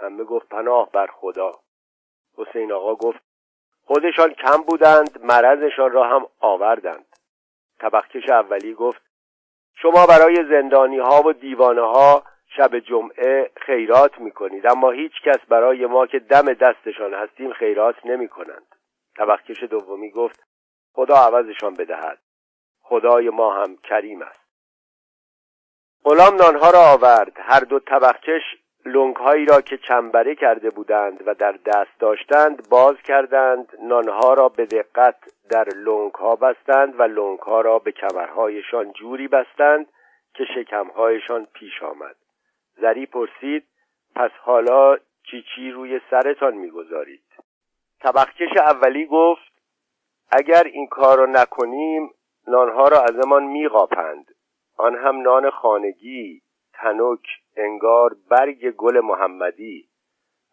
امه 0.01 0.25
گفت 0.25 0.49
پناه 0.49 0.91
بر 0.93 1.07
خدا. 1.07 1.53
حسین 2.37 2.73
آقا 2.73 2.95
گفت 2.95 3.21
خودشان 3.85 4.35
کم 4.35 4.63
بودند 4.63 5.19
مرضشان 5.23 5.93
را 5.93 6.05
هم 6.05 6.27
آوردند. 6.41 7.08
طبقکش 7.81 8.29
اولی 8.29 8.75
گفت 8.75 9.03
شما 9.75 10.07
برای 10.07 10.35
زندانی 10.35 10.99
ها 10.99 11.23
و 11.23 11.33
دیوانه 11.33 11.83
ها 11.83 12.23
شب 12.57 12.79
جمعه 12.79 13.51
خیرات 13.57 14.19
می 14.19 14.31
کنید 14.31 14.67
اما 14.67 14.91
هیچ 14.91 15.13
کس 15.25 15.39
برای 15.49 15.87
ما 15.87 16.07
که 16.07 16.19
دم 16.19 16.53
دستشان 16.53 17.15
هستیم 17.15 17.53
خیرات 17.53 18.07
نمی 18.07 18.29
کنند 18.29 18.75
طبقکش 19.17 19.63
دومی 19.63 20.11
گفت 20.11 20.49
خدا 20.93 21.15
عوضشان 21.15 21.75
بدهد. 21.75 22.19
خدای 22.83 23.31
ما 23.31 23.55
هم 23.55 23.77
کریم 23.77 24.23
است. 24.23 24.49
غلام 26.05 26.35
نانها 26.35 26.71
را 26.71 26.81
آورد. 26.81 27.33
هر 27.37 27.61
دو 27.61 27.79
طبقکش 27.79 28.43
لنگهایی 28.85 29.47
را 29.47 29.61
که 29.61 29.79
چنبره 29.79 30.35
کرده 30.35 30.71
بودند 30.71 31.23
و 31.27 31.35
در 31.35 31.53
دست 31.53 31.99
داشتند 31.99 32.69
باز 32.69 32.97
کردند. 33.05 33.73
نانها 33.83 34.35
را 34.35 34.49
به 34.49 34.67
دقت 34.67 35.17
در 35.51 35.69
لنگها 35.69 36.37
بستند 36.37 37.01
و 37.01 37.03
لنگها 37.03 37.61
را 37.61 37.79
به 37.79 37.93
کمرهایشان 37.93 38.93
جوری 38.93 39.29
بستند 39.29 39.87
که 40.35 40.45
شکمهایشان 40.55 41.47
پیش 41.55 41.83
آمد. 41.83 42.17
زری 42.77 43.07
پرسید 43.07 43.65
پس 44.15 44.31
حالا 44.41 44.97
چی 45.31 45.45
چی 45.55 45.71
روی 45.71 46.01
سرتان 46.11 46.55
می‌گذارید؟ 46.55 47.23
طبقکش 48.01 48.57
اولی 48.57 49.07
گفت 49.07 49.53
اگر 50.31 50.65
این 50.65 50.87
کار 50.87 51.19
را 51.19 51.27
نکنیم 51.27 52.11
نانها 52.49 52.89
را 52.89 53.01
ازمان 53.03 53.45
میقاپند. 53.45 54.35
آن 54.77 54.97
هم 54.97 55.23
نان 55.23 55.51
خانگی 55.51 56.43
تنک 56.73 57.27
انگار 57.57 58.17
برگ 58.31 58.71
گل 58.71 59.01
محمدی. 59.01 59.89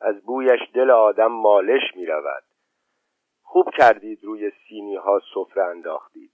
از 0.02 0.22
بویش 0.25 0.62
دل 0.74 0.92
آدم 0.92 1.32
مالش 1.32 1.96
می 1.96 2.06
رود 2.06 2.44
خوب 3.56 3.70
کردید 3.78 4.24
روی 4.24 4.52
سینی 4.68 4.96
ها 4.96 5.22
سفره 5.34 5.64
انداختید. 5.64 6.32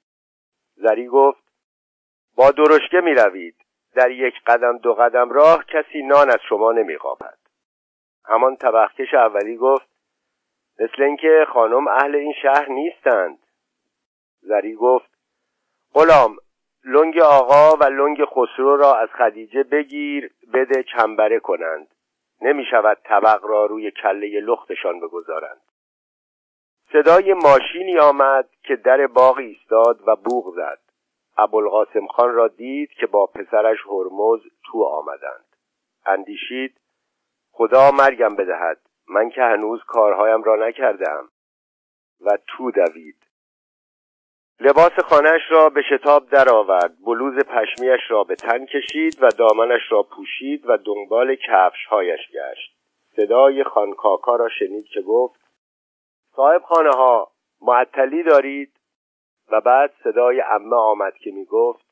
زری 0.76 1.08
گفت 1.08 1.44
با 2.36 2.52
درشکه 2.52 3.02
می 3.04 3.14
روید 3.14 3.56
در 3.96 4.12
یک 4.12 4.34
قدم 4.48 4.78
دو 4.78 4.94
قدم 4.94 5.30
راه 5.30 5.66
کسی 5.66 6.02
نان 6.02 6.30
از 6.30 6.40
شما 6.50 6.72
نمی 6.72 6.96
قاپد. 6.96 7.38
همان 8.26 8.56
طبقکش 8.56 9.14
اولی 9.14 9.58
گفت 9.58 9.90
مثل 10.80 11.04
اینکه 11.04 11.46
خانم 11.54 11.88
اهل 11.88 12.16
این 12.16 12.34
شهر 12.42 12.70
نیستند. 12.70 13.40
زری 14.42 14.76
گفت 14.76 15.12
غلام 15.94 16.38
لنگ 16.84 17.20
آقا 17.20 17.76
و 17.76 17.84
لنگ 17.84 18.26
خسرو 18.26 18.78
را 18.78 18.96
از 18.96 19.10
خدیجه 19.10 19.64
بگیر 19.64 20.34
بده 20.54 20.84
چنبره 20.84 21.40
کنند. 21.40 21.88
نمی 22.42 22.66
شود 22.72 22.98
طبق 23.04 23.46
را 23.46 23.66
روی 23.66 23.92
کله 23.92 24.40
لختشان 24.40 25.00
بگذارند. 25.00 25.62
صدای 26.94 27.34
ماشینی 27.34 28.00
آمد 28.00 28.50
که 28.64 28.76
در 28.76 29.08
باغ 29.08 29.38
ایستاد 29.38 30.00
و 30.08 30.16
بوغ 30.16 30.56
زد. 30.56 30.80
ابوالقاسم 31.38 32.08
خان 32.08 32.34
را 32.34 32.48
دید 32.48 32.90
که 32.90 33.08
با 33.08 33.26
پسرش 33.26 33.78
هرمز 33.86 34.40
تو 34.66 34.84
آمدند. 34.84 35.46
اندیشید 36.06 36.82
خدا 37.52 37.92
مرگم 37.92 38.36
بدهد. 38.36 38.78
من 39.10 39.30
که 39.30 39.42
هنوز 39.42 39.84
کارهایم 39.88 40.44
را 40.44 40.68
نکردم. 40.68 41.30
و 42.26 42.38
تو 42.48 42.72
دوید. 42.72 43.28
لباس 44.60 44.92
خانهش 44.92 45.42
را 45.50 45.70
به 45.70 45.82
شتاب 45.82 46.30
درآورد. 46.30 46.98
بلوز 47.06 47.44
پشمیش 47.46 48.02
را 48.10 48.24
به 48.24 48.36
تن 48.36 48.66
کشید 48.66 49.18
و 49.24 49.30
دامنش 49.30 49.82
را 49.90 50.04
پوشید 50.04 50.70
و 50.70 50.78
دنبال 50.78 51.36
کفشهایش 51.36 52.20
گشت. 52.34 52.76
صدای 53.16 53.64
خانکاکا 53.64 54.36
را 54.36 54.50
شنید 54.60 54.86
که 54.86 55.02
گفت 55.02 55.41
صاحب 56.36 56.62
خانه 56.62 56.90
ها 56.90 57.32
معطلی 57.62 58.24
دارید؟ 58.24 58.80
و 59.52 59.62
بعد 59.62 59.94
صدای 60.04 60.42
امه 60.42 60.76
آمد 60.76 61.14
که 61.18 61.32
می 61.32 61.46
گفت 61.46 61.86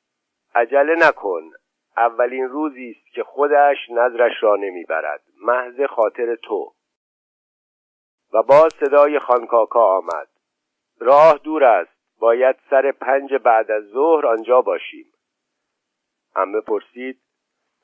عجله 0.55 0.95
نکن 1.07 1.51
اولین 1.97 2.49
روزی 2.49 2.95
است 2.97 3.13
که 3.13 3.23
خودش 3.23 3.77
نظرش 3.89 4.43
را 4.43 4.55
نمی‌برد 4.55 5.23
محض 5.41 5.81
خاطر 5.81 6.35
تو. 6.35 6.73
و 8.33 8.43
باز 8.43 8.73
صدای 8.79 9.19
خانکاکا 9.19 9.97
آمد. 9.97 10.27
راه 10.99 11.37
دور 11.37 11.63
است 11.63 12.19
باید 12.19 12.55
سر 12.69 12.91
پنج 12.91 13.33
بعد 13.33 13.71
از 13.71 13.83
ظهر 13.83 14.27
آنجا 14.27 14.61
باشیم. 14.61 15.13
امه 16.35 16.61
پرسید 16.61 17.21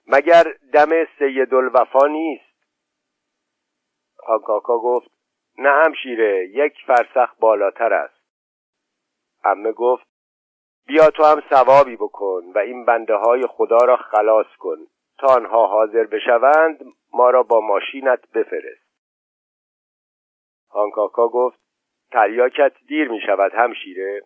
مگر 0.08 0.44
دم 0.74 1.06
سید 1.20 1.54
الوفا 1.54 2.08
نیست؟ 2.08 2.56
خانکاکا 4.18 4.78
گفت 4.78 5.15
نه 5.58 5.70
همشیره 5.70 6.48
یک 6.48 6.74
فرسخ 6.88 7.36
بالاتر 7.40 7.94
است. 7.94 8.26
امه 9.44 9.72
گفت 9.72 10.08
بیا 10.88 11.10
تو 11.10 11.24
هم 11.24 11.44
ثوابی 11.50 11.96
بکن 11.96 12.52
و 12.56 12.58
این 12.58 12.86
بنده 12.86 13.16
های 13.16 13.48
خدا 13.48 13.78
را 13.78 13.98
خلاص 13.98 14.48
کن. 14.60 14.78
تا 15.18 15.28
آنها 15.28 15.68
حاضر 15.68 16.04
بشوند 16.04 16.86
ما 17.14 17.30
را 17.30 17.44
با 17.44 17.60
ماشینت 17.60 18.32
بفرست. 18.32 18.86
خانکاکا 20.68 21.28
گفت 21.28 21.66
تریاکت 22.12 22.74
دیر 22.88 23.10
می 23.10 23.22
شود 23.26 23.52
همشیره 23.54 24.22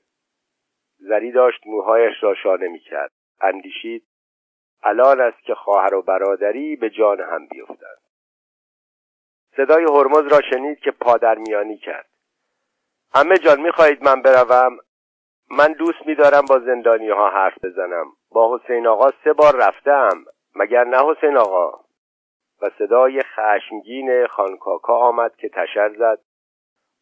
زری 0.98 1.32
داشت 1.32 1.68
موهایش 1.68 2.24
را 2.24 2.36
شانه 2.36 2.68
می 2.68 2.80
کرد. 2.80 3.12
اندیشید 3.42 4.06
الان 4.84 5.22
است 5.22 5.44
که 5.44 5.56
خواهر 5.56 5.94
و 5.94 6.02
برادری 6.02 6.76
به 6.76 6.90
جان 6.90 7.22
هم 7.22 7.48
بیفتند. 7.48 8.09
صدای 9.58 9.84
هرمز 9.84 10.32
را 10.32 10.42
شنید 10.50 10.80
که 10.80 10.92
پادرمیانی 10.92 11.78
کرد. 11.78 12.10
همه 13.16 13.38
جان 13.38 13.62
می‌خواهید 13.62 14.04
من 14.04 14.22
بروم؟ 14.22 14.78
من 15.52 15.74
دوست 15.74 16.06
میدارم 16.06 16.46
با 16.50 16.60
زندانی 16.60 17.10
ها 17.10 17.30
حرف 17.30 17.64
بزنم. 17.64 18.06
با 18.32 18.58
حسین 18.58 18.88
آقا 18.88 19.12
سه 19.24 19.34
بار 19.34 19.56
رفتم 19.56 20.26
مگر 20.56 20.84
نه 20.84 20.98
حسین 21.06 21.38
آقا؟ 21.38 21.72
و 22.62 22.70
صدای 22.78 23.22
خشمگین 23.24 24.28
خانکاکا 24.28 24.98
آمد 24.98 25.36
که 25.36 25.50
تشر 25.50 25.96
زد. 25.98 26.20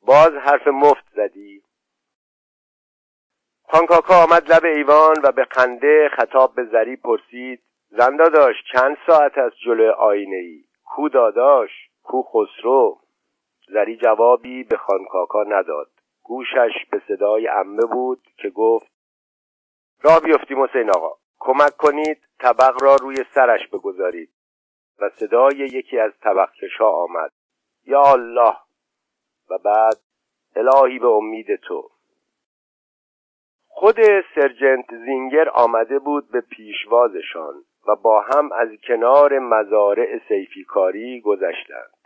باز 0.01 0.31
حرف 0.33 0.67
مفت 0.67 1.05
زدی. 1.15 1.63
خانکاکا 3.69 4.23
آمد 4.23 4.53
لب 4.53 4.65
ایوان 4.65 5.15
و 5.23 5.31
به 5.31 5.47
خنده 5.51 6.09
خطاب 6.17 6.55
به 6.55 6.63
زری 6.63 6.95
پرسید. 6.95 7.61
زنده 7.89 8.29
داشت 8.29 8.65
چند 8.73 8.97
ساعت 9.07 9.37
از 9.37 9.51
جلو 9.65 9.91
آینه 9.91 10.35
ای 10.35 10.63
کو 10.85 11.09
داداش؟ 11.09 11.71
کو 12.07 12.23
خسرو. 12.23 12.99
زری 13.73 13.97
جوابی 13.97 14.63
به 14.63 14.77
خانکاکا 14.77 15.43
نداد. 15.43 15.89
گوشش 16.23 16.85
به 16.91 17.01
صدای 17.07 17.47
امه 17.47 17.85
بود 17.85 18.21
که 18.37 18.49
گفت 18.49 18.91
را 20.01 20.19
بیفتیم 20.19 20.63
حسین 20.63 20.89
آقا. 20.89 21.17
کمک 21.39 21.77
کنید 21.77 22.27
طبق 22.39 22.83
را 22.83 22.95
روی 22.95 23.15
سرش 23.33 23.67
بگذارید. 23.67 24.29
و 24.99 25.09
صدای 25.09 25.57
یکی 25.57 25.99
از 25.99 26.11
طبق 26.21 26.49
آمد. 26.81 27.31
یا 27.85 28.01
الله. 28.01 28.57
و 29.49 29.57
بعد 29.57 29.97
الهی 30.55 30.99
به 30.99 31.07
امید 31.07 31.55
تو. 31.55 31.89
خود 33.67 33.97
سرجنت 34.35 34.95
زینگر 35.05 35.49
آمده 35.49 35.99
بود 35.99 36.31
به 36.31 36.41
پیشوازشان 36.41 37.63
و 37.87 37.95
با 37.95 38.21
هم 38.21 38.51
از 38.51 38.69
کنار 38.87 39.39
مزارع 39.39 40.19
سیفیکاری 40.27 41.21
گذشتند. 41.21 41.96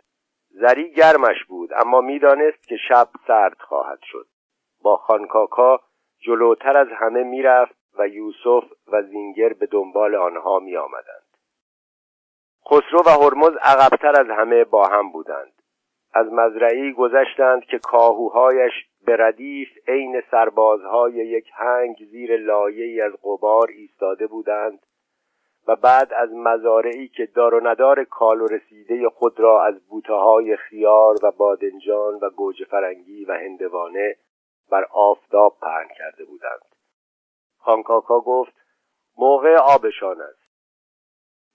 زری 0.54 0.90
گرمش 0.90 1.44
بود 1.48 1.70
اما 1.76 2.00
می‌دانست 2.00 2.68
که 2.68 2.76
شب 2.88 3.08
سرد 3.26 3.60
خواهد 3.60 3.98
شد 4.02 4.26
با 4.82 4.96
خانکاکا 4.96 5.80
جلوتر 6.20 6.78
از 6.78 6.88
همه 6.88 7.22
می‌رفت 7.22 7.74
و 7.98 8.08
یوسف 8.08 8.64
و 8.92 9.02
زینگر 9.02 9.52
به 9.52 9.66
دنبال 9.66 10.14
آنها 10.14 10.58
می 10.58 10.76
آمدند. 10.76 11.36
خسرو 12.70 12.98
و 13.06 13.24
هرمز 13.24 13.56
عقبتر 13.62 14.20
از 14.20 14.26
همه 14.30 14.64
با 14.64 14.86
هم 14.86 15.12
بودند 15.12 15.52
از 16.14 16.26
مزرعی 16.32 16.92
گذشتند 16.92 17.64
که 17.64 17.78
کاهوهایش 17.78 18.72
به 19.06 19.16
ردیف 19.16 19.68
عین 19.88 20.22
سربازهای 20.30 21.12
یک 21.12 21.50
هنگ 21.54 21.96
زیر 22.10 22.36
لایه 22.36 23.04
از 23.04 23.12
قبار 23.24 23.68
ایستاده 23.70 24.26
بودند 24.26 24.78
و 25.68 25.76
بعد 25.76 26.12
از 26.14 26.32
مزارعی 26.32 27.08
که 27.08 27.26
دار 27.26 27.54
و 27.54 27.66
ندار 27.66 28.04
کال 28.04 28.40
و 28.40 28.46
رسیده 28.46 29.08
خود 29.08 29.40
را 29.40 29.64
از 29.64 29.86
بوته 29.88 30.12
های 30.12 30.56
خیار 30.56 31.16
و 31.22 31.30
بادنجان 31.30 32.18
و 32.22 32.30
گوجه 32.30 32.64
فرنگی 32.64 33.24
و 33.24 33.32
هندوانه 33.32 34.16
بر 34.70 34.84
آفتاب 34.90 35.56
پهن 35.60 35.88
کرده 35.98 36.24
بودند. 36.24 36.62
خانکاکا 37.58 38.20
گفت 38.20 38.52
موقع 39.18 39.56
آبشان 39.56 40.20
است. 40.20 40.42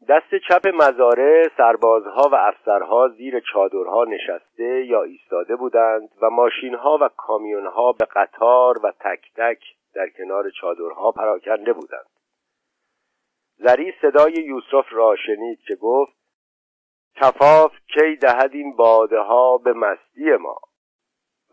دست 0.09 0.35
چپ 0.49 0.67
مزاره 0.67 1.51
سربازها 1.57 2.29
و 2.31 2.35
افسرها 2.35 3.07
زیر 3.07 3.39
چادرها 3.53 4.03
نشسته 4.03 4.85
یا 4.85 5.03
ایستاده 5.03 5.55
بودند 5.55 6.09
و 6.21 6.29
ماشینها 6.29 6.97
و 7.01 7.09
کامیونها 7.17 7.91
به 7.91 8.05
قطار 8.05 8.85
و 8.85 8.91
تک 8.99 9.31
تک 9.35 9.63
در 9.93 10.09
کنار 10.09 10.49
چادرها 10.49 11.11
پراکنده 11.11 11.73
بودند. 11.73 12.16
زری 13.57 13.93
صدای 14.01 14.33
یوسف 14.33 14.85
را 14.91 15.15
شنید 15.15 15.59
که 15.59 15.75
گفت 15.75 16.17
کفاف 17.15 17.71
کی 17.93 18.15
دهد 18.15 18.53
این 18.53 18.75
باده 18.75 19.19
ها 19.19 19.57
به 19.57 19.73
مستی 19.73 20.31
ما 20.39 20.59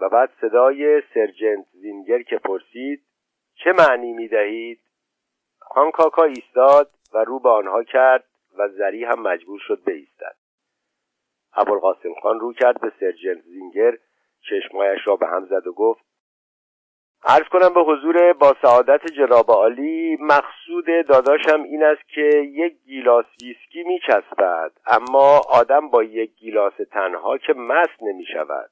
و 0.01 0.09
بعد 0.09 0.31
صدای 0.41 1.03
سرجنت 1.15 1.67
زینگر 1.73 2.23
که 2.23 2.39
پرسید 2.39 3.05
چه 3.55 3.73
معنی 3.73 4.13
می 4.13 4.29
دهید؟ 4.29 4.81
خان 5.59 5.91
کاکا 5.91 6.25
ایستاد 6.25 6.91
و 7.15 7.19
رو 7.19 7.39
به 7.39 7.49
آنها 7.49 7.85
کرد 7.85 8.25
و 8.59 8.69
زری 8.69 9.05
هم 9.05 9.23
مجبور 9.23 9.61
شد 9.67 9.83
بایستد 9.87 10.37
ابوالقاسم 11.57 12.15
خان 12.23 12.41
رو 12.41 12.53
کرد 12.53 12.81
به 12.81 12.93
سرجنت 13.01 13.43
زینگر 13.43 13.99
چشمایش 14.41 15.01
را 15.07 15.17
به 15.17 15.27
هم 15.27 15.47
زد 15.47 15.67
و 15.67 15.73
گفت 15.73 16.05
عرض 17.27 17.49
کنم 17.53 17.75
به 17.75 17.81
حضور 17.81 18.33
با 18.33 18.57
سعادت 18.63 19.07
جناب 19.07 19.51
عالی 19.51 20.17
مقصود 20.21 20.85
داداشم 21.09 21.63
این 21.63 21.85
است 21.85 22.09
که 22.15 22.21
یک 22.55 22.73
گیلاس 22.85 23.27
ویسکی 23.43 23.83
میچسبد 23.83 24.73
اما 24.87 25.41
آدم 25.49 25.89
با 25.89 26.03
یک 26.03 26.35
گیلاس 26.35 26.73
تنها 26.93 27.39
که 27.39 27.53
مست 27.53 28.03
نمی 28.03 28.25
شود 28.33 28.71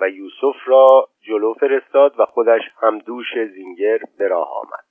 و 0.00 0.08
یوسف 0.08 0.56
را 0.64 1.08
جلو 1.20 1.54
فرستاد 1.54 2.20
و 2.20 2.26
خودش 2.26 2.60
هم 2.80 2.98
دوش 2.98 3.26
زینگر 3.54 3.98
به 4.18 4.28
راه 4.28 4.48
آمد. 4.56 4.84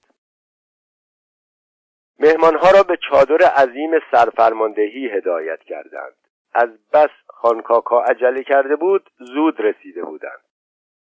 مهمانها 2.19 2.71
را 2.71 2.83
به 2.83 2.97
چادر 3.09 3.45
عظیم 3.45 3.91
سرفرماندهی 4.11 5.09
هدایت 5.09 5.59
کردند. 5.63 6.15
از 6.53 6.69
بس 6.93 7.09
خانکاکا 7.27 8.01
عجله 8.01 8.43
کرده 8.43 8.75
بود 8.75 9.09
زود 9.17 9.61
رسیده 9.61 10.03
بودند. 10.03 10.50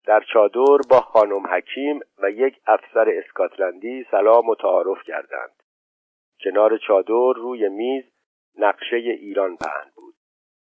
در 0.06 0.24
چادر 0.34 0.78
با 0.90 1.02
خانم 1.02 1.48
حکیم 1.48 2.00
و 2.18 2.32
یک 2.32 2.60
افسر 2.68 3.10
اسکاتلندی 3.10 4.06
سلام 4.12 4.50
و 4.50 4.56
تعارف 4.56 5.04
کردند. 5.04 5.64
کنار 6.44 6.78
چادر 6.78 7.34
روی 7.36 7.70
میز 7.70 8.04
نقشه 8.58 8.96
ایران 8.96 9.58
پهن 9.58 9.92
بود. 9.96 10.16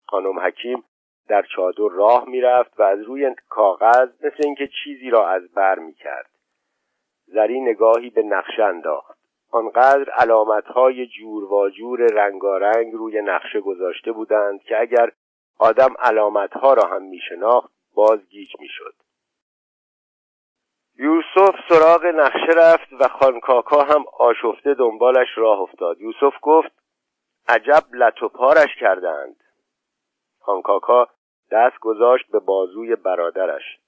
خانم 0.06 0.40
حکیم 0.40 0.84
در 1.28 1.46
چادر 1.56 1.90
راه 1.92 2.30
می‌رفت 2.30 2.80
و 2.80 2.84
از 2.84 3.02
روی 3.02 3.36
کاغذ 3.50 4.10
مثل 4.24 4.44
اینکه 4.44 4.70
چیزی 4.84 5.10
را 5.10 5.30
از 5.30 5.52
بر 5.54 5.80
می‌کرد 5.80 6.30
زری 7.26 7.62
نگاهی 7.62 8.10
به 8.10 8.22
نقشه 8.24 8.64
انداخت. 8.64 9.20
آنقدر 9.52 10.10
علامتهای 10.10 11.08
جور 11.08 11.54
و 11.54 11.70
جور 11.70 12.00
رنگارنگ 12.14 12.94
روی 12.94 13.22
نقشه 13.22 13.62
گذاشته 13.62 14.12
بودند 14.12 14.64
که 14.64 14.80
اگر 14.80 15.12
آدم 15.60 15.96
علامتها 16.00 16.74
را 16.74 16.84
هم 16.84 17.04
میشناخت 17.04 17.74
باز 17.96 18.30
گیج 18.30 18.50
می‌شد. 18.60 18.94
یوسف 21.02 21.56
سراغ 21.70 22.06
نقشه 22.06 22.52
رفت 22.58 22.94
و 23.00 23.08
خانکاکا 23.08 23.84
هم 23.84 24.06
آشفته 24.20 24.74
دنبالش 24.74 25.28
راه 25.38 25.60
افتاد. 25.62 26.02
یوسف 26.02 26.34
گفت 26.42 26.72
عجب 27.48 27.84
لطوپارش 27.94 28.76
کردند. 28.80 29.44
خانکاکا 30.40 31.08
دست 31.52 31.80
گذاشت 31.80 32.32
به 32.32 32.40
بازوی 32.40 32.96
برادرش. 32.96 33.80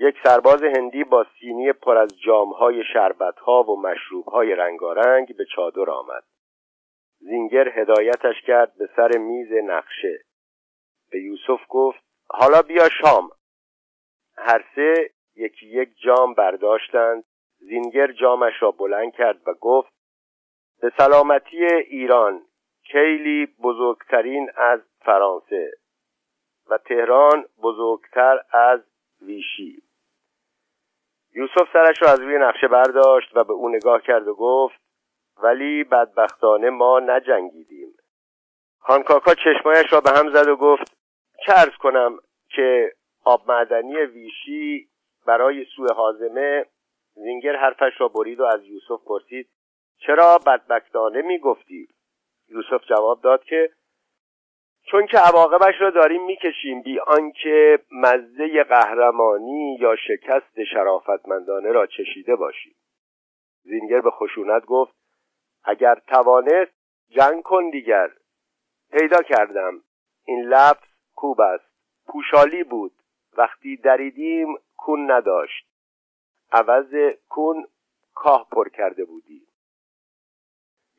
یک 0.00 0.14
سرباز 0.24 0.62
هندی 0.62 1.04
با 1.04 1.26
سینی 1.40 1.72
پر 1.72 1.96
از 1.96 2.20
جامهای 2.20 2.84
شربتها 2.92 3.62
و 3.62 3.80
مشروبهای 3.82 4.54
رنگارنگ 4.54 5.36
به 5.36 5.44
چادر 5.56 5.90
آمد. 5.90 6.24
زینگر 7.18 7.68
هدایتش 7.68 8.42
کرد 8.46 8.74
به 8.78 8.88
سر 8.96 9.18
میز 9.18 9.52
نقشه. 9.52 10.24
به 11.10 11.20
یوسف 11.20 11.60
گفت 11.68 12.00
حالا 12.28 12.62
بیا 12.62 12.88
شام. 12.88 13.30
هر 14.36 14.64
سه 14.74 15.10
یکی 15.36 15.66
یک 15.66 15.88
جام 16.04 16.34
برداشتند. 16.34 17.24
زینگر 17.58 18.12
جامش 18.12 18.52
را 18.60 18.70
بلند 18.70 19.12
کرد 19.12 19.48
و 19.48 19.54
گفت 19.54 19.92
به 20.80 20.92
سلامتی 20.98 21.64
ایران 21.64 22.42
کیلی 22.92 23.46
بزرگترین 23.46 24.50
از 24.56 24.80
فرانسه 25.00 25.72
و 26.70 26.78
تهران 26.78 27.44
بزرگتر 27.62 28.40
از 28.52 28.80
ویشی. 29.22 29.82
یوسف 31.34 31.68
سرش 31.72 32.02
را 32.02 32.10
از 32.10 32.20
روی 32.20 32.38
نقشه 32.38 32.68
برداشت 32.68 33.36
و 33.36 33.44
به 33.44 33.52
او 33.52 33.68
نگاه 33.68 34.02
کرد 34.02 34.28
و 34.28 34.34
گفت 34.34 34.80
ولی 35.42 35.84
بدبختانه 35.84 36.70
ما 36.70 37.00
نجنگیدیم. 37.00 37.94
خانکاکا 38.78 39.34
چشمایش 39.34 39.92
را 39.92 40.00
به 40.00 40.10
هم 40.10 40.32
زد 40.32 40.48
و 40.48 40.56
گفت 40.56 40.96
چه 41.46 41.52
ارز 41.56 41.76
کنم 41.80 42.18
که 42.48 42.92
آب 43.24 43.50
معدنی 43.50 43.96
ویشی 43.96 44.89
برای 45.26 45.64
سوء 45.76 45.94
حازمه 45.94 46.66
زینگر 47.14 47.56
حرفش 47.56 48.00
را 48.00 48.08
برید 48.08 48.40
و 48.40 48.44
از 48.44 48.64
یوسف 48.64 49.04
پرسید 49.06 49.50
چرا 50.06 50.38
بدبختانه 50.46 51.22
می‌گفتی؟ 51.22 51.88
یوسف 52.48 52.84
جواب 52.88 53.20
داد 53.22 53.44
که 53.44 53.70
چون 54.90 55.06
که 55.06 55.18
عواقبش 55.18 55.74
را 55.80 55.90
داریم 55.90 56.24
می‌کشیم 56.24 56.82
بی 56.82 57.00
آنکه 57.00 57.78
مزه 57.92 58.64
قهرمانی 58.64 59.78
یا 59.80 59.96
شکست 59.96 60.64
شرافتمندانه 60.72 61.72
را 61.72 61.86
چشیده 61.86 62.36
باشیم. 62.36 62.74
زینگر 63.62 64.00
به 64.00 64.10
خشونت 64.10 64.64
گفت 64.64 64.94
اگر 65.64 65.94
توانست 65.94 66.72
جنگ 67.08 67.42
کن 67.42 67.70
دیگر. 67.70 68.10
پیدا 68.92 69.22
کردم. 69.22 69.82
این 70.24 70.44
لفظ 70.44 70.88
کوب 71.14 71.40
است. 71.40 71.70
پوشالی 72.06 72.64
بود. 72.64 72.92
وقتی 73.36 73.76
دریدیم 73.76 74.56
کون 74.80 75.10
نداشت. 75.10 75.66
عوض 76.52 76.94
کون 77.28 77.66
کاه 78.14 78.48
پر 78.52 78.68
کرده 78.68 79.04
بودی. 79.04 79.46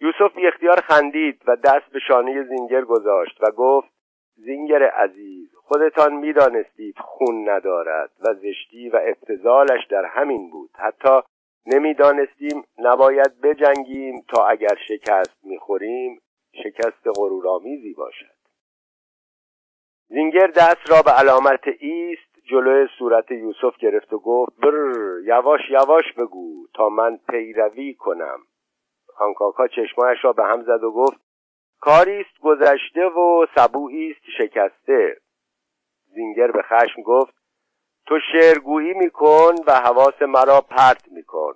یوسف 0.02 0.36
بی 0.36 0.48
اختیار 0.48 0.82
خندید 0.82 1.42
و 1.48 1.56
دست 1.56 1.92
به 1.92 2.00
شانه 2.08 2.44
زینگر 2.44 2.82
گذاشت 2.82 3.44
و 3.44 3.52
گفت 3.52 3.90
زینگر 4.36 4.84
عزیز 4.84 5.56
خودتان 5.56 6.14
می‌دانستید 6.14 6.96
خون 7.00 7.50
ندارد 7.50 8.12
و 8.20 8.34
زشتی 8.34 8.90
و 8.90 9.00
ابتزالش 9.04 9.86
در 9.90 10.06
همین 10.06 10.50
بود. 10.52 10.70
حتی 10.76 11.20
نمی‌دانستیم 11.66 12.64
نباید 12.78 13.42
بجنگیم 13.42 14.22
تا 14.28 14.46
اگر 14.48 14.78
شکست 14.88 15.38
می‌خوریم 15.44 16.22
شکست 16.64 17.08
غرورآمیزی 17.16 17.94
باشد. 17.94 18.42
زینگر 20.08 20.48
دست 20.48 20.90
را 20.90 21.02
به 21.02 21.12
علامت 21.12 21.68
ایست 21.80 22.31
جلوی 22.52 22.88
صورت 23.00 23.32
یوسف 23.32 23.78
گرفت 23.78 24.14
و 24.14 24.20
گفت 24.20 24.52
بر 24.62 24.74
یواش 25.26 25.62
یواش 25.70 26.14
بگو 26.18 26.68
تا 26.74 26.90
من 26.90 27.18
پیروی 27.30 27.94
کنم. 27.94 28.40
خانکاکا 29.08 29.68
چشمایش 29.68 30.18
را 30.22 30.34
به 30.34 30.44
هم 30.44 30.62
زد 30.62 30.84
و 30.84 30.92
گفت 30.92 31.22
کاری 31.80 32.22
است 32.22 32.40
گذشته 32.42 33.06
و 33.06 33.46
سبویی 33.56 34.12
است 34.12 34.22
شکسته. 34.38 35.18
زینگر 36.06 36.52
به 36.52 36.62
خشم 36.62 37.02
گفت 37.02 37.34
تو 38.06 38.20
شعرگویی 38.32 38.94
میکن 38.94 39.56
و 39.68 39.72
حواس 39.72 40.22
مرا 40.22 40.62
پرت 40.62 41.12
میکن. 41.12 41.54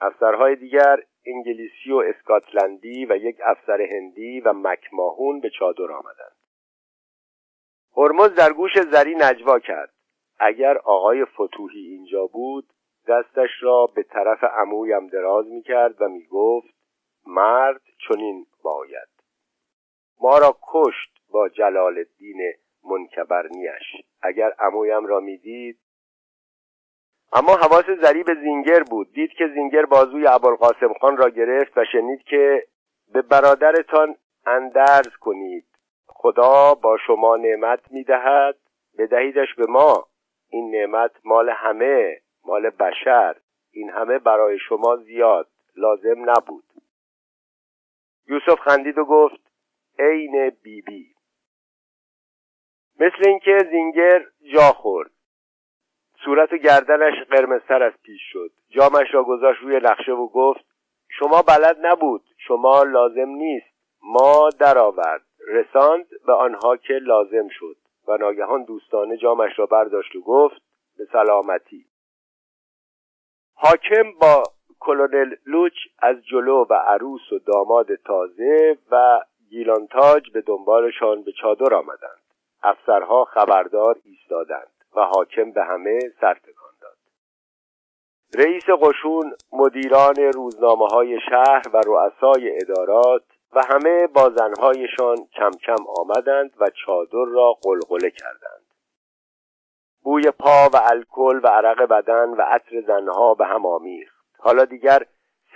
افسرهای 0.00 0.56
دیگر 0.56 0.96
انگلیسی 1.26 1.92
و 1.92 1.96
اسکاتلندی 1.96 3.06
و 3.06 3.16
یک 3.16 3.36
افسر 3.44 3.80
هندی 3.92 4.40
و 4.40 4.52
مکماهون 4.52 5.40
به 5.40 5.50
چادر 5.50 5.92
آمدند. 5.92 6.36
هرمز 7.96 8.34
در 8.34 8.52
گوش 8.52 8.72
زری 8.90 9.14
نجوا 9.14 9.58
کرد. 9.58 9.93
اگر 10.38 10.78
آقای 10.78 11.24
فتوحی 11.24 11.86
اینجا 11.86 12.26
بود 12.26 12.64
دستش 13.08 13.50
را 13.60 13.86
به 13.96 14.02
طرف 14.02 14.44
عمویم 14.44 15.06
دراز 15.06 15.46
می‌کرد 15.46 16.02
و 16.02 16.08
می‌گفت 16.08 16.74
مرد 17.26 17.80
چنین 18.08 18.46
باید. 18.62 19.08
ما 20.20 20.38
را 20.38 20.56
کشت 20.72 21.10
با 21.30 21.48
جلال 21.48 21.98
الدین 21.98 22.52
منکبرنیش 22.84 23.82
اگر 24.22 24.52
عمویم 24.58 25.06
را 25.06 25.20
می‌دید 25.20 25.78
اما 27.32 27.56
حواس 27.56 27.84
زری 28.02 28.22
به 28.22 28.34
زینگر 28.34 28.82
بود. 28.82 29.12
دید 29.12 29.30
که 29.30 29.48
زینگر 29.54 29.86
بازوی 29.86 30.26
ابوالقاسم 30.26 30.92
خان 31.00 31.16
را 31.16 31.28
گرفت 31.28 31.78
و 31.78 31.84
شنید 31.92 32.22
که 32.22 32.60
به 33.12 33.22
برادرتان 33.22 34.16
اندرز 34.46 35.16
کنید. 35.20 35.66
خدا 36.06 36.74
با 36.74 36.96
شما 37.06 37.36
نعمت 37.36 37.92
می‌دهد. 37.92 38.56
بدهیدش 38.98 39.54
به 39.54 39.66
ما. 39.68 40.06
این 40.54 40.70
نعمت 40.70 41.10
مال 41.24 41.50
همه 41.50 42.20
مال 42.44 42.70
بشر. 42.70 43.36
این 43.70 43.90
همه 43.90 44.18
برای 44.18 44.58
شما 44.58 44.96
زیاد 44.96 45.48
لازم 45.76 46.30
نبود. 46.30 46.64
یوسف 48.26 48.60
خندید 48.60 48.98
و 48.98 49.04
گفت 49.04 49.40
عین 49.98 50.50
بیبی. 50.50 50.82
بی. 50.82 51.14
مثل 53.00 53.28
اینکه 53.28 53.58
زینگر 53.70 54.26
جا 54.54 54.72
خورد. 54.72 55.10
صورت 56.24 56.52
و 56.52 56.56
گردنش 56.56 57.26
قرمزتر 57.30 57.82
از 57.82 57.92
پیش 58.02 58.20
شد. 58.32 58.50
جامش 58.68 59.14
را 59.14 59.24
گذاشت 59.24 59.60
روی 59.62 59.76
نقشه 59.76 60.12
و 60.12 60.28
گفت 60.28 60.64
شما 61.08 61.42
بلد 61.42 61.76
نبود. 61.86 62.24
شما 62.38 62.82
لازم 62.82 63.28
نیست. 63.28 63.74
ما 64.02 64.50
درآورد. 64.60 65.24
رساند 65.48 66.06
به 66.26 66.32
آنها 66.32 66.76
که 66.76 66.92
لازم 66.92 67.48
شد. 67.48 67.76
و 68.08 68.16
ناگهان 68.16 68.64
دوستانه 68.64 69.16
جامش 69.16 69.58
را 69.58 69.66
برداشت 69.66 70.16
و 70.16 70.20
گفت 70.20 70.62
به 70.98 71.04
سلامتی. 71.12 71.86
حاکم 73.54 74.12
با 74.20 74.42
کلونل 74.80 75.34
لوچ 75.46 75.72
از 75.98 76.16
جلو 76.26 76.66
و 76.70 76.74
عروس 76.74 77.32
و 77.32 77.38
داماد 77.38 77.94
تازه 77.94 78.78
و 78.90 79.20
گیلانتاج 79.50 80.30
به 80.32 80.40
دنبالشان 80.40 81.22
به 81.22 81.32
چادر 81.32 81.74
آمدند. 81.74 82.24
افسرها 82.62 83.24
خبردار 83.24 83.96
ایستادند 84.04 84.74
و 84.96 85.00
حاکم 85.00 85.50
به 85.52 85.64
همه 85.64 85.98
سر 86.20 86.34
داد. 86.80 86.96
رئیس 88.34 88.64
قشون 88.80 89.34
مدیران 89.52 90.16
روزنامه 90.34 90.86
های 90.86 91.20
شهر 91.30 91.62
و 91.72 91.80
رؤسای 91.86 92.56
ادارات 92.56 93.33
و 93.54 93.60
همه 93.68 94.06
با 94.06 94.30
زنهایشان 94.30 95.16
کم 95.36 95.50
کم 95.50 95.84
آمدند 95.98 96.54
و 96.60 96.70
چادر 96.70 97.24
را 97.32 97.52
قلقله 97.62 98.10
کردند. 98.10 98.64
بوی 100.02 100.30
پا 100.30 100.68
و 100.72 100.76
الکل 100.76 101.40
و 101.44 101.46
عرق 101.46 101.82
بدن 101.82 102.28
و 102.28 102.42
عطر 102.42 102.80
زنها 102.86 103.34
به 103.34 103.46
هم 103.46 103.66
آمیخت. 103.66 104.24
حالا 104.38 104.64
دیگر 104.64 105.06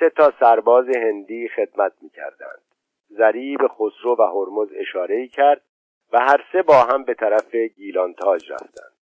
سه 0.00 0.10
تا 0.10 0.32
سرباز 0.40 0.86
هندی 0.88 1.48
خدمت 1.48 1.92
می‌کردند. 2.00 2.62
زری 3.08 3.56
به 3.56 3.68
خسرو 3.68 4.16
و 4.18 4.22
هرمز 4.22 4.68
اشاره 4.76 5.28
کرد 5.28 5.62
و 6.12 6.18
هر 6.18 6.44
سه 6.52 6.62
با 6.62 6.82
هم 6.82 7.04
به 7.04 7.14
طرف 7.14 7.54
گیلانتاج 7.54 8.52
رفتند. 8.52 8.92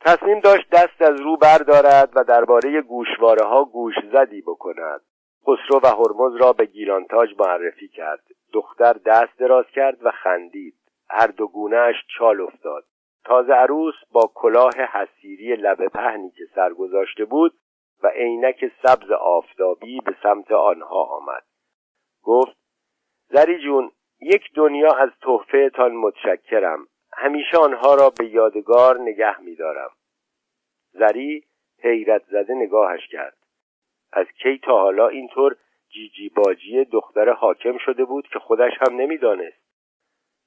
تصمیم 0.00 0.40
داشت 0.40 0.70
دست 0.70 1.02
از 1.02 1.20
رو 1.20 1.36
بردارد 1.36 2.12
و 2.14 2.24
درباره 2.24 2.82
گوشواره 2.82 3.44
ها 3.44 3.64
گوش 3.64 3.94
زدی 4.12 4.42
بکند. 4.42 5.00
خسرو 5.46 5.80
و 5.82 5.86
هرمز 5.86 6.36
را 6.40 6.52
به 6.52 6.66
گیلانتاج 6.66 7.34
معرفی 7.38 7.88
کرد. 7.88 8.24
دختر 8.52 8.92
دست 8.92 9.38
دراز 9.38 9.66
کرد 9.74 10.06
و 10.06 10.10
خندید. 10.10 10.74
هر 11.10 11.26
دو 11.26 11.46
گونهش 11.46 11.96
چال 12.18 12.40
افتاد. 12.40 12.84
تازه 13.24 13.52
عروس 13.52 13.94
با 14.12 14.30
کلاه 14.34 14.74
حسیری 14.74 15.56
لب 15.56 15.88
پهنی 15.88 16.30
که 16.30 16.44
سر 16.54 16.72
گذاشته 16.72 17.24
بود 17.24 17.54
و 18.02 18.08
عینک 18.08 18.72
سبز 18.82 19.10
آفتابی 19.10 20.00
به 20.00 20.16
سمت 20.22 20.52
آنها 20.52 21.02
آمد. 21.02 21.42
گفت 22.22 22.56
زری 23.28 23.62
جون 23.62 23.90
یک 24.20 24.42
دنیا 24.54 24.92
از 24.92 25.10
تحفهتان 25.22 25.92
متشکرم. 25.92 26.86
همیشه 27.12 27.58
آنها 27.58 27.94
را 27.94 28.10
به 28.18 28.26
یادگار 28.26 29.00
نگه 29.00 29.40
میدارم. 29.40 29.90
زری 30.92 31.44
حیرت 31.82 32.22
زده 32.30 32.54
نگاهش 32.54 33.08
کرد. 33.08 33.36
از 34.12 34.26
کی 34.42 34.58
تا 34.58 34.78
حالا 34.78 35.08
اینطور 35.08 35.56
جیجی 35.92 36.28
باجی 36.28 36.84
دختر 36.84 37.32
حاکم 37.32 37.78
شده 37.78 38.04
بود 38.04 38.28
که 38.32 38.38
خودش 38.38 38.72
هم 38.80 38.96
نمی‌دانست. 38.96 39.62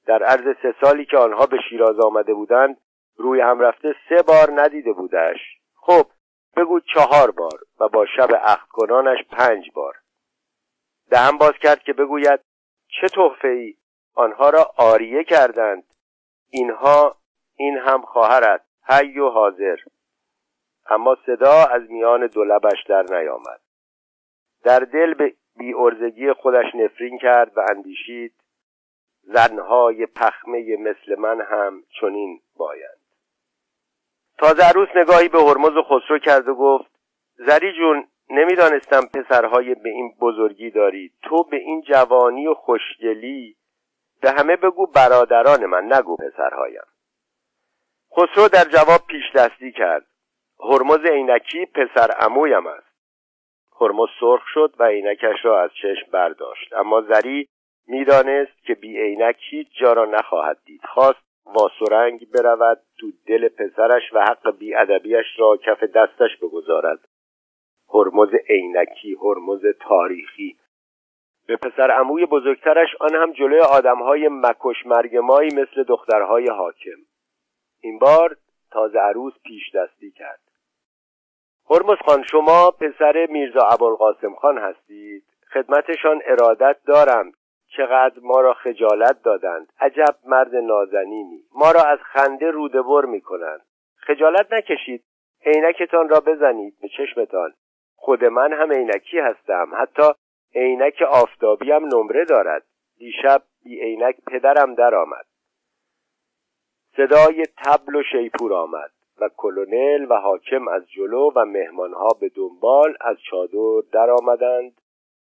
در 0.06 0.22
عرض 0.22 0.56
سه 0.62 0.74
سالی 0.80 1.04
که 1.04 1.18
آنها 1.18 1.46
به 1.46 1.58
شیراز 1.70 2.00
آمده 2.00 2.34
بودند 2.34 2.80
روی 3.16 3.40
هم 3.40 3.60
رفته 3.60 3.94
سه 4.08 4.22
بار 4.22 4.62
ندیده 4.62 4.92
بودش. 4.92 5.38
خب 5.74 6.06
بگو 6.56 6.80
چهار 6.80 7.30
بار 7.30 7.60
و 7.80 7.88
با 7.88 8.06
شب 8.06 8.34
عقد 8.34 8.68
کنانش 8.68 9.18
پنج 9.30 9.70
بار. 9.74 9.94
دهم 11.10 11.38
باز 11.38 11.52
کرد 11.62 11.82
که 11.82 11.92
بگوید 11.92 12.40
چه 13.00 13.08
تحفه 13.08 13.48
ای 13.48 13.74
آنها 14.14 14.50
را 14.50 14.70
آریه 14.76 15.24
کردند. 15.24 15.84
اینها 16.50 17.16
این 17.56 17.78
هم 17.78 18.02
خواهرت. 18.02 18.62
حی 18.88 19.18
و 19.18 19.28
حاضر. 19.28 19.76
اما 20.90 21.16
صدا 21.26 21.64
از 21.64 21.90
میان 21.90 22.26
دو 22.26 22.44
لبش 22.44 22.84
در 22.88 23.02
نیامد. 23.02 23.60
در 24.64 24.78
دل 24.78 25.14
به 25.14 25.34
ارزگی 25.78 26.32
خودش 26.32 26.74
نفرین 26.74 27.18
کرد 27.18 27.58
و 27.58 27.60
اندیشید 27.70 28.34
زنهای 29.22 30.06
پخمه 30.06 30.76
مثل 30.76 31.18
من 31.18 31.40
هم 31.40 31.82
چنین 32.00 32.40
باید 32.56 32.98
تازه 34.38 34.62
عروس 34.62 34.88
نگاهی 34.96 35.28
به 35.28 35.38
هرمز 35.38 35.76
و 35.76 35.82
خسرو 35.82 36.18
کرد 36.18 36.48
و 36.48 36.54
گفت 36.54 36.90
زری 37.34 37.72
جون 37.72 38.08
نمی‌دانستم 38.30 39.00
پسرهای 39.14 39.74
به 39.74 39.88
این 39.88 40.14
بزرگی 40.20 40.70
داری. 40.70 41.12
تو 41.22 41.44
به 41.44 41.56
این 41.56 41.82
جوانی 41.82 42.46
و 42.46 42.54
خوشگلی 42.54 43.56
به 44.20 44.30
همه 44.30 44.56
بگو 44.56 44.86
برادران 44.86 45.66
من 45.66 45.92
نگو 45.92 46.16
پسرهایم. 46.16 46.86
خسرو 48.16 48.48
در 48.48 48.64
جواب 48.64 49.00
پیش 49.06 49.24
دستی 49.34 49.72
کرد. 49.72 50.06
هرمز 50.60 51.04
عینکی 51.04 51.66
پسر 51.66 52.10
امویم 52.20 52.66
است. 52.66 52.96
هرمز 53.80 54.08
سرخ 54.20 54.42
شد 54.46 54.74
و 54.78 54.84
عینکش 54.84 55.44
را 55.44 55.62
از 55.62 55.70
چشم 55.82 56.10
برداشت. 56.12 56.72
اما 56.72 57.00
زری 57.00 57.48
می‌دانست 57.86 58.64
که 58.66 58.74
بی 58.74 59.00
عینک 59.00 59.36
هیچ 59.50 59.68
جا 59.80 59.92
را 59.92 60.04
نخواهد 60.04 60.58
دید. 60.64 60.80
خواست 60.84 61.26
واسرنگ 61.46 62.30
برود 62.30 62.82
تو 62.98 63.06
دل 63.26 63.48
پسرش 63.48 64.02
و 64.12 64.20
حق 64.20 64.58
بیادبیش 64.58 65.26
را 65.38 65.56
کف 65.56 65.82
دستش 65.84 66.36
بگذارد. 66.42 66.98
هرمز 67.94 68.34
عینکی 68.48 69.16
هرمز 69.22 69.66
تاریخی. 69.80 70.56
به 71.46 71.56
پسر 71.56 71.90
عموی 71.90 72.26
بزرگترش 72.26 72.88
آن 73.00 73.14
هم 73.14 73.32
جلوی 73.32 73.60
آدمهای 73.60 74.28
مکش 74.28 74.86
مرگمایی 74.86 75.50
مثل 75.54 75.82
دخترهای 75.82 76.48
حاکم. 76.48 77.00
این 77.80 77.98
بار 77.98 78.36
تازه 78.70 78.98
عروس 78.98 79.32
پیش 79.44 79.74
دستی 79.74 80.10
کرد. 80.10 80.40
هرمز 81.70 81.98
خان 82.06 82.24
شما 82.30 82.70
پسر 82.70 83.26
میرزا 83.30 83.60
ابوالقاسم 83.60 84.34
خان 84.34 84.58
هستید؟ 84.58 85.24
خدمتشان 85.52 86.22
ارادت 86.24 86.76
دارم. 86.86 87.32
چقدر 87.76 88.20
ما 88.22 88.40
را 88.40 88.54
خجالت 88.54 89.22
دادند. 89.22 89.72
عجب 89.80 90.16
مرد 90.24 90.54
نازنینی. 90.54 91.42
ما 91.54 91.70
را 91.70 91.82
از 91.82 91.98
خنده 92.02 92.50
رودبر 92.50 93.04
می‌کنند. 93.04 93.60
خجالت 93.96 94.52
نکشید. 94.52 95.04
عینکتان 95.46 96.08
را 96.08 96.20
بزنید 96.20 96.74
به 96.82 96.88
چشمتان. 96.88 97.54
خود 97.96 98.24
من 98.24 98.52
هم 98.52 98.72
عینکی 98.72 99.18
هستم. 99.18 99.70
حتی 99.76 100.12
عینک 100.54 101.02
آفتابی 101.02 101.72
هم 101.72 101.84
نمره 101.84 102.24
دارد. 102.24 102.62
دیشب 102.98 103.42
بی 103.64 103.80
عینک 103.80 104.16
پدرم 104.26 104.74
درآمد. 104.74 105.26
صدای 106.96 107.44
تبل 107.64 107.94
و 107.96 108.02
شیپور 108.12 108.54
آمد 108.54 108.90
و 109.20 109.28
کلونل 109.36 110.06
و 110.10 110.14
حاکم 110.14 110.68
از 110.68 110.90
جلو 110.90 111.30
و 111.36 111.44
مهمانها 111.44 112.08
به 112.20 112.28
دنبال 112.28 112.96
از 113.00 113.16
چادر 113.30 113.88
در 113.92 114.10
آمدند. 114.10 114.80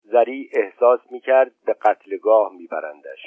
زری 0.04 0.50
احساس 0.54 1.00
می‌کرد 1.12 1.52
به 1.66 1.74
قتلگاه 1.74 2.54
میبرندش. 2.58 3.22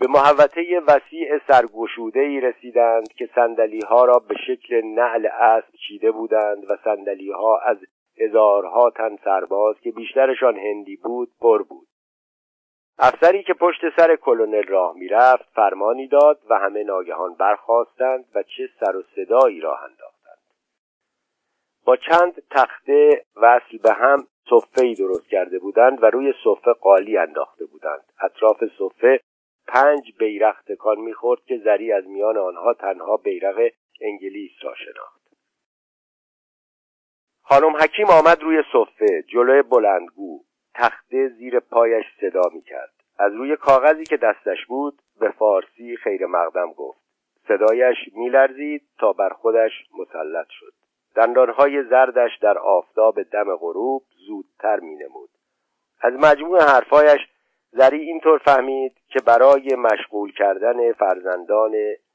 به 0.00 0.06
محوطه 0.08 0.80
وسیع 0.88 1.38
سرگشوده 1.48 2.20
ای 2.20 2.40
رسیدند 2.40 3.12
که 3.12 3.28
سندلی 3.34 3.80
ها 3.80 4.04
را 4.04 4.18
به 4.18 4.34
شکل 4.46 4.84
نعل 4.84 5.26
اسب 5.26 5.74
چیده 5.88 6.10
بودند 6.10 6.70
و 6.70 6.76
سندلی 6.84 7.30
ها 7.30 7.58
از 7.58 7.76
هزارها 8.20 8.90
تن 8.90 9.16
سرباز 9.24 9.80
که 9.80 9.90
بیشترشان 9.90 10.58
هندی 10.58 10.96
بود 10.96 11.28
پر 11.40 11.62
بود. 11.62 11.86
افسری 12.98 13.42
که 13.42 13.54
پشت 13.54 13.80
سر 13.96 14.16
کلونل 14.16 14.62
راه 14.62 14.96
می‌رفت 14.96 15.44
فرمانی 15.54 16.08
داد 16.08 16.40
و 16.50 16.58
همه 16.58 16.84
ناگهان 16.84 17.34
برخواستند 17.34 18.24
و 18.34 18.42
چه 18.42 18.68
سر 18.80 18.96
و 18.96 19.02
صدایی 19.02 19.60
راه 19.60 19.82
انداختند. 19.82 20.38
با 21.84 21.96
چند 21.96 22.42
تخته 22.50 23.24
وصل 23.36 23.78
به 23.82 23.92
هم 23.92 24.26
صفه 24.50 24.94
درست 24.94 25.28
کرده 25.28 25.58
بودند 25.58 26.02
و 26.02 26.06
روی 26.06 26.34
صفه 26.44 26.72
قالی 26.72 27.18
انداخته 27.18 27.64
بودند. 27.66 28.12
اطراف 28.20 28.64
صفه 28.78 29.20
پنج 29.66 30.12
بیرق 30.18 30.56
تکان 30.68 31.00
می‌خورد 31.00 31.40
که 31.44 31.58
زری 31.64 31.92
از 31.92 32.06
میان 32.06 32.38
آنها 32.38 32.74
تنها 32.74 33.16
بیرق 33.16 33.70
انگلیس 34.00 34.52
را 34.62 34.74
شناخت. 34.74 35.26
خانم 37.42 37.76
حکیم 37.76 38.06
آمد 38.06 38.42
روی 38.42 38.62
صفه 38.72 39.22
جلوی 39.22 39.62
بلندگو. 39.62 40.45
تخته 40.76 41.28
زیر 41.28 41.60
پایش 41.60 42.04
صدا 42.20 42.42
می‌کرد. 42.54 42.92
از 43.18 43.32
روی 43.32 43.56
کاغذی 43.56 44.04
که 44.04 44.16
دستش 44.16 44.66
بود 44.66 44.98
به 45.20 45.30
فارسی 45.30 45.96
خیر 45.96 46.26
مقدم 46.26 46.72
گفت. 46.72 47.00
صدایش 47.48 47.96
میلرزید 48.14 48.82
تا 48.98 49.12
بر 49.12 49.28
خودش 49.28 49.72
مسلط 49.98 50.46
شد. 50.48 50.72
دندانهای 51.14 51.82
زردش 51.82 52.38
در 52.42 52.58
آفتاب 52.58 53.22
دم 53.22 53.56
غروب 53.56 54.02
زودتر 54.26 54.80
مینمود. 54.80 55.30
از 56.00 56.12
مجموع 56.12 56.62
حرفایش 56.62 57.20
زری 57.72 58.00
اینطور 58.00 58.38
فهمید 58.38 58.92
که 59.08 59.18
برای 59.26 59.74
مشغول 59.74 60.32
کردن 60.32 60.92
فرزندان 60.92 61.72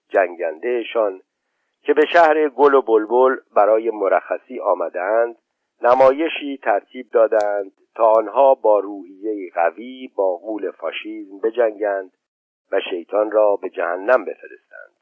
جنگندهشان 0.09 1.21
که 1.83 1.93
به 1.93 2.05
شهر 2.05 2.49
گل 2.49 2.73
و 2.73 2.81
بلبل 2.81 3.35
برای 3.55 3.91
مرخصی 3.91 4.59
آمدند 4.59 5.35
نمایشی 5.81 6.59
ترتیب 6.63 7.09
دادند 7.11 7.71
تا 7.95 8.11
آنها 8.11 8.55
با 8.55 8.79
روحیه 8.79 9.51
قوی 9.55 10.07
با 10.15 10.37
غول 10.37 10.71
فاشیزم 10.71 11.39
بجنگند 11.39 12.11
و 12.71 12.79
شیطان 12.89 13.31
را 13.31 13.55
به 13.55 13.69
جهنم 13.69 14.25
بفرستند. 14.25 14.95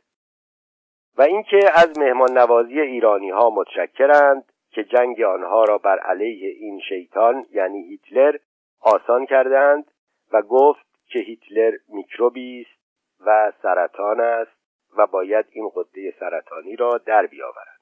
و 1.18 1.22
اینکه 1.22 1.60
از 1.74 2.00
مهمان 2.00 2.38
نوازی 2.38 2.82
ایرانی 2.82 3.30
ها 3.30 3.50
متشکرند 3.50 4.52
که 4.72 4.84
جنگ 4.84 5.22
آنها 5.22 5.64
را 5.64 5.78
بر 5.78 6.00
علیه 6.00 6.50
این 6.50 6.80
شیطان 6.90 7.46
یعنی 7.52 7.84
هیتلر 7.84 8.38
آسان 8.82 9.26
کردند 9.26 9.92
و 10.32 10.42
گفت 10.42 10.86
که 11.08 11.20
هیتلر 11.20 11.78
میکروبی 11.88 12.62
است 12.62 12.80
و 13.26 13.52
سرطان 13.62 14.20
است 14.20 14.60
و 14.98 15.08
باید 15.08 15.46
این 15.52 15.72
قده 15.76 16.14
سرطانی 16.20 16.76
را 16.76 16.98
در 16.98 17.26
بیاورد. 17.26 17.80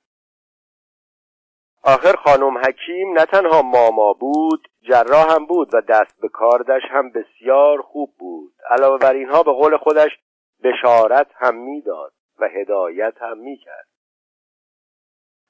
آخر 1.84 2.16
خانم 2.16 2.58
حکیم 2.58 3.14
نه 3.14 3.26
تنها 3.26 3.62
ماما 3.62 4.14
بود 4.14 4.68
جراح 4.88 5.36
هم 5.36 5.46
بود 5.46 5.74
و 5.74 5.82
دست 5.82 6.22
به 6.22 6.30
کاردش 6.30 6.82
هم 6.90 7.12
بسیار 7.12 7.82
خوب 7.82 8.14
بود. 8.20 8.54
علاوه 8.70 8.98
بر 8.98 9.14
اینها 9.14 9.44
به 9.44 9.52
قول 9.52 9.78
خودش 9.78 10.12
بشارت 10.64 11.28
هم 11.36 11.56
می‌داد 11.56 12.14
و 12.40 12.48
هدایت 12.48 13.14
هم 13.22 13.38
می‌کرد. 13.38 13.88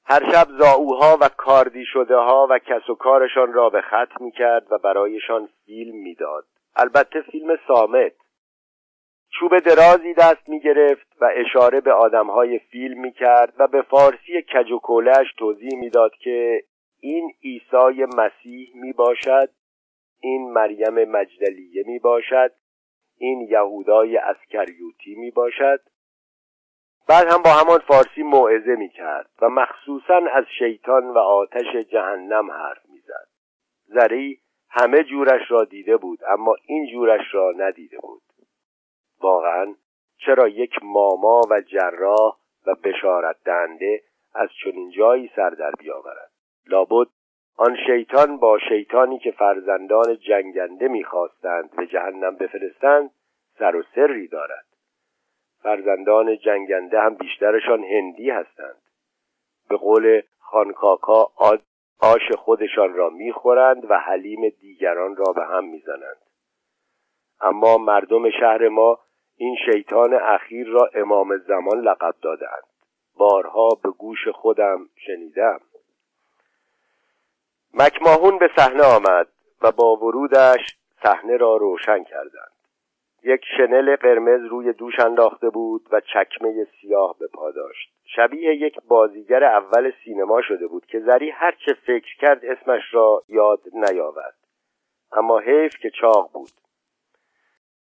هر 0.06 0.32
شب 0.32 0.48
زاوها 0.60 1.18
و 1.22 1.30
کاردی 1.30 1.86
شده 1.86 2.16
ها 2.16 2.48
و 2.50 2.60
کس 2.60 2.90
و 2.90 2.96
کارشان 2.96 3.54
را 3.54 3.70
به 3.70 3.82
خط 3.82 4.22
می‌کرد 4.22 4.72
و 4.72 4.78
برایشان 4.78 5.50
فیلم 5.66 5.96
می‌داد. 5.96 6.46
البته 6.76 7.22
فیلم 7.22 7.58
سامت 7.68 8.14
چوب 9.40 9.60
درازی 9.60 10.14
دست 10.14 10.50
می 10.50 10.60
گرفت 10.60 11.08
و 11.22 11.30
اشاره 11.36 11.82
به 11.82 11.94
آدمهای 11.94 12.60
فیلم 12.60 13.02
می 13.02 13.12
کرد 13.12 13.54
و 13.60 13.68
به 13.68 13.82
فارسی 13.82 14.42
کج 14.42 14.72
و 14.72 14.80
توضیح 15.38 15.80
می‌داد 15.80 16.12
که 16.12 16.64
این 17.00 17.34
عیسی 17.44 18.06
مسیح 18.18 18.72
می 18.76 18.94
باشد 18.94 19.50
این 20.20 20.52
مریم 20.52 21.12
مجدلیه 21.12 21.84
می 21.88 22.00
باشد 22.00 22.52
این 23.18 23.42
یهودای 23.42 24.18
اسکریوتی 24.18 25.16
می 25.16 25.32
باشد. 25.32 25.80
بعد 27.08 27.28
هم 27.28 27.42
با 27.42 27.50
همان 27.50 27.80
فارسی 27.80 28.24
موعظه 28.24 28.76
می 28.76 28.90
کرد 28.90 29.30
و 29.42 29.50
مخصوصا 29.50 30.22
از 30.32 30.46
شیطان 30.60 31.10
و 31.10 31.18
آتش 31.18 31.76
جهنم 31.92 32.52
حرف 32.52 32.90
می 32.90 33.00
زد. 33.00 33.28
زری 33.86 34.42
همه 34.70 35.04
جورش 35.04 35.52
را 35.52 35.64
دیده 35.64 35.98
بود 35.98 36.20
اما 36.28 36.56
این 36.66 36.88
جورش 36.92 37.34
را 37.34 37.52
ندیده 37.58 37.98
بود. 37.98 38.22
واقعا 39.22 39.66
چرا 40.18 40.48
یک 40.48 40.74
ماما 40.84 41.42
و 41.50 41.62
جراح 41.62 42.38
و 42.68 42.76
بشارت 42.84 43.36
دهنده 43.46 44.04
از 44.34 44.50
چنین 44.64 44.92
جایی 44.92 45.32
سر 45.36 45.50
در 45.50 45.72
بیاورد؟ 45.72 46.32
لابد 46.70 47.08
آن 47.56 47.78
شیطان 47.86 48.38
با 48.38 48.60
شیطانی 48.70 49.20
که 49.20 49.32
فرزندان 49.32 50.18
جنگنده 50.18 50.88
می‌خواستند 50.88 51.76
به 51.76 51.88
جهنم 51.88 52.36
بفرستند 52.36 53.12
سر 53.60 53.76
و 53.76 53.84
سری 53.96 54.28
دارد. 54.28 54.66
فرزندان 55.64 56.38
جنگنده 56.38 57.00
هم 57.00 57.16
بیشترشان 57.16 57.84
هندی 57.84 58.30
هستند. 58.30 58.82
به 59.70 59.78
قول 59.78 60.22
خانکاکا 60.40 61.32
آش 62.00 62.32
خودشان 62.38 62.94
را 62.94 63.10
می‌خورند 63.10 63.92
و 63.92 64.00
حلیم 64.00 64.50
دیگران 64.50 65.16
را 65.16 65.34
به 65.34 65.46
هم 65.46 65.66
می‌زنند. 65.66 66.18
اما 67.42 67.78
مردم 67.78 68.30
شهر 68.30 68.68
ما 68.68 69.00
این 69.38 69.56
شیطان 69.66 70.14
اخیر 70.14 70.68
را 70.68 70.90
امام 70.94 71.38
زمان 71.38 71.82
لقب 71.82 72.16
دادند 72.22 72.64
بارها 73.18 73.70
به 73.84 73.90
گوش 73.90 74.28
خودم 74.28 74.90
شنیدم. 74.96 75.60
مکماهون 77.80 78.38
به 78.38 78.50
صحنه 78.56 78.84
آمد 78.84 79.28
و 79.62 79.72
با 79.72 79.96
ورودش 79.96 80.78
صحنه 81.04 81.38
را 81.38 81.58
روشن 81.58 82.04
کردند. 82.04 82.52
یک 83.24 83.42
شنل 83.58 83.96
قرمز 83.96 84.46
روی 84.46 84.74
دوش 84.74 85.00
انداخته 85.00 85.50
بود 85.50 85.88
و 85.92 86.00
چکمه 86.00 86.68
سیاه 86.82 87.16
به 87.20 87.28
پا 87.28 87.52
داشت. 87.52 87.94
شبیه 88.16 88.56
یک 88.56 88.80
بازیگر 88.88 89.44
اول 89.44 89.92
سینما 90.04 90.42
شده 90.42 90.68
بود 90.68 90.86
که 90.86 91.00
زری 91.00 91.30
هرچه 91.30 91.74
فکر 91.74 92.18
کرد 92.18 92.46
اسمش 92.46 92.84
را 92.92 93.24
یاد 93.30 93.62
نیاورد. 93.74 94.38
اما 95.12 95.40
حیف 95.40 95.78
که 95.82 95.90
چاق 95.90 96.30
بود. 96.34 96.52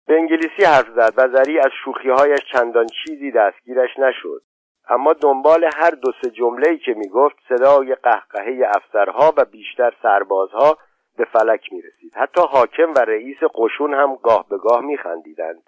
به 0.08 0.13
انگلیسی 0.13 0.63
حرف 0.65 0.89
زد 0.96 1.13
و 1.17 1.28
زری 1.28 1.60
از 1.60 1.72
شوخیهایش 1.86 2.39
چندان 2.52 2.88
چیزی 2.88 3.32
دستگیرش 3.32 4.00
نشد. 4.00 4.41
اما 4.89 5.13
دنبال 5.13 5.69
هر 5.76 5.91
دو 5.91 6.12
سه 6.22 6.30
جمله‌ای 6.30 6.78
که 6.78 6.93
می‌گفت 6.93 7.36
صدای 7.50 7.96
قهقهه 7.96 8.72
افسرها 8.76 9.34
و 9.38 9.46
بیشتر 9.46 9.93
سربازها 10.02 10.78
به 11.17 11.26
فلک 11.26 11.74
می 11.74 11.82
رسید 11.82 12.15
حتی 12.15 12.41
حاکم 12.41 12.93
و 12.93 13.00
رئیس 13.00 13.38
قشون 13.56 13.93
هم 13.93 14.15
گاه 14.15 14.46
به 14.50 14.58
گاه 14.58 14.82
می 14.82 14.98
خندیدند 14.98 15.63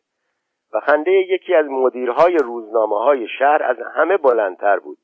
و 0.74 0.80
خنده 0.80 1.12
یکی 1.12 1.56
از 1.56 1.66
مدیرهای 1.66 2.38
روزنامه 2.38 2.98
های 2.98 3.28
شهر 3.40 3.64
از 3.64 3.78
همه 3.96 4.18
بلندتر 4.18 4.80
بود. 4.80 4.98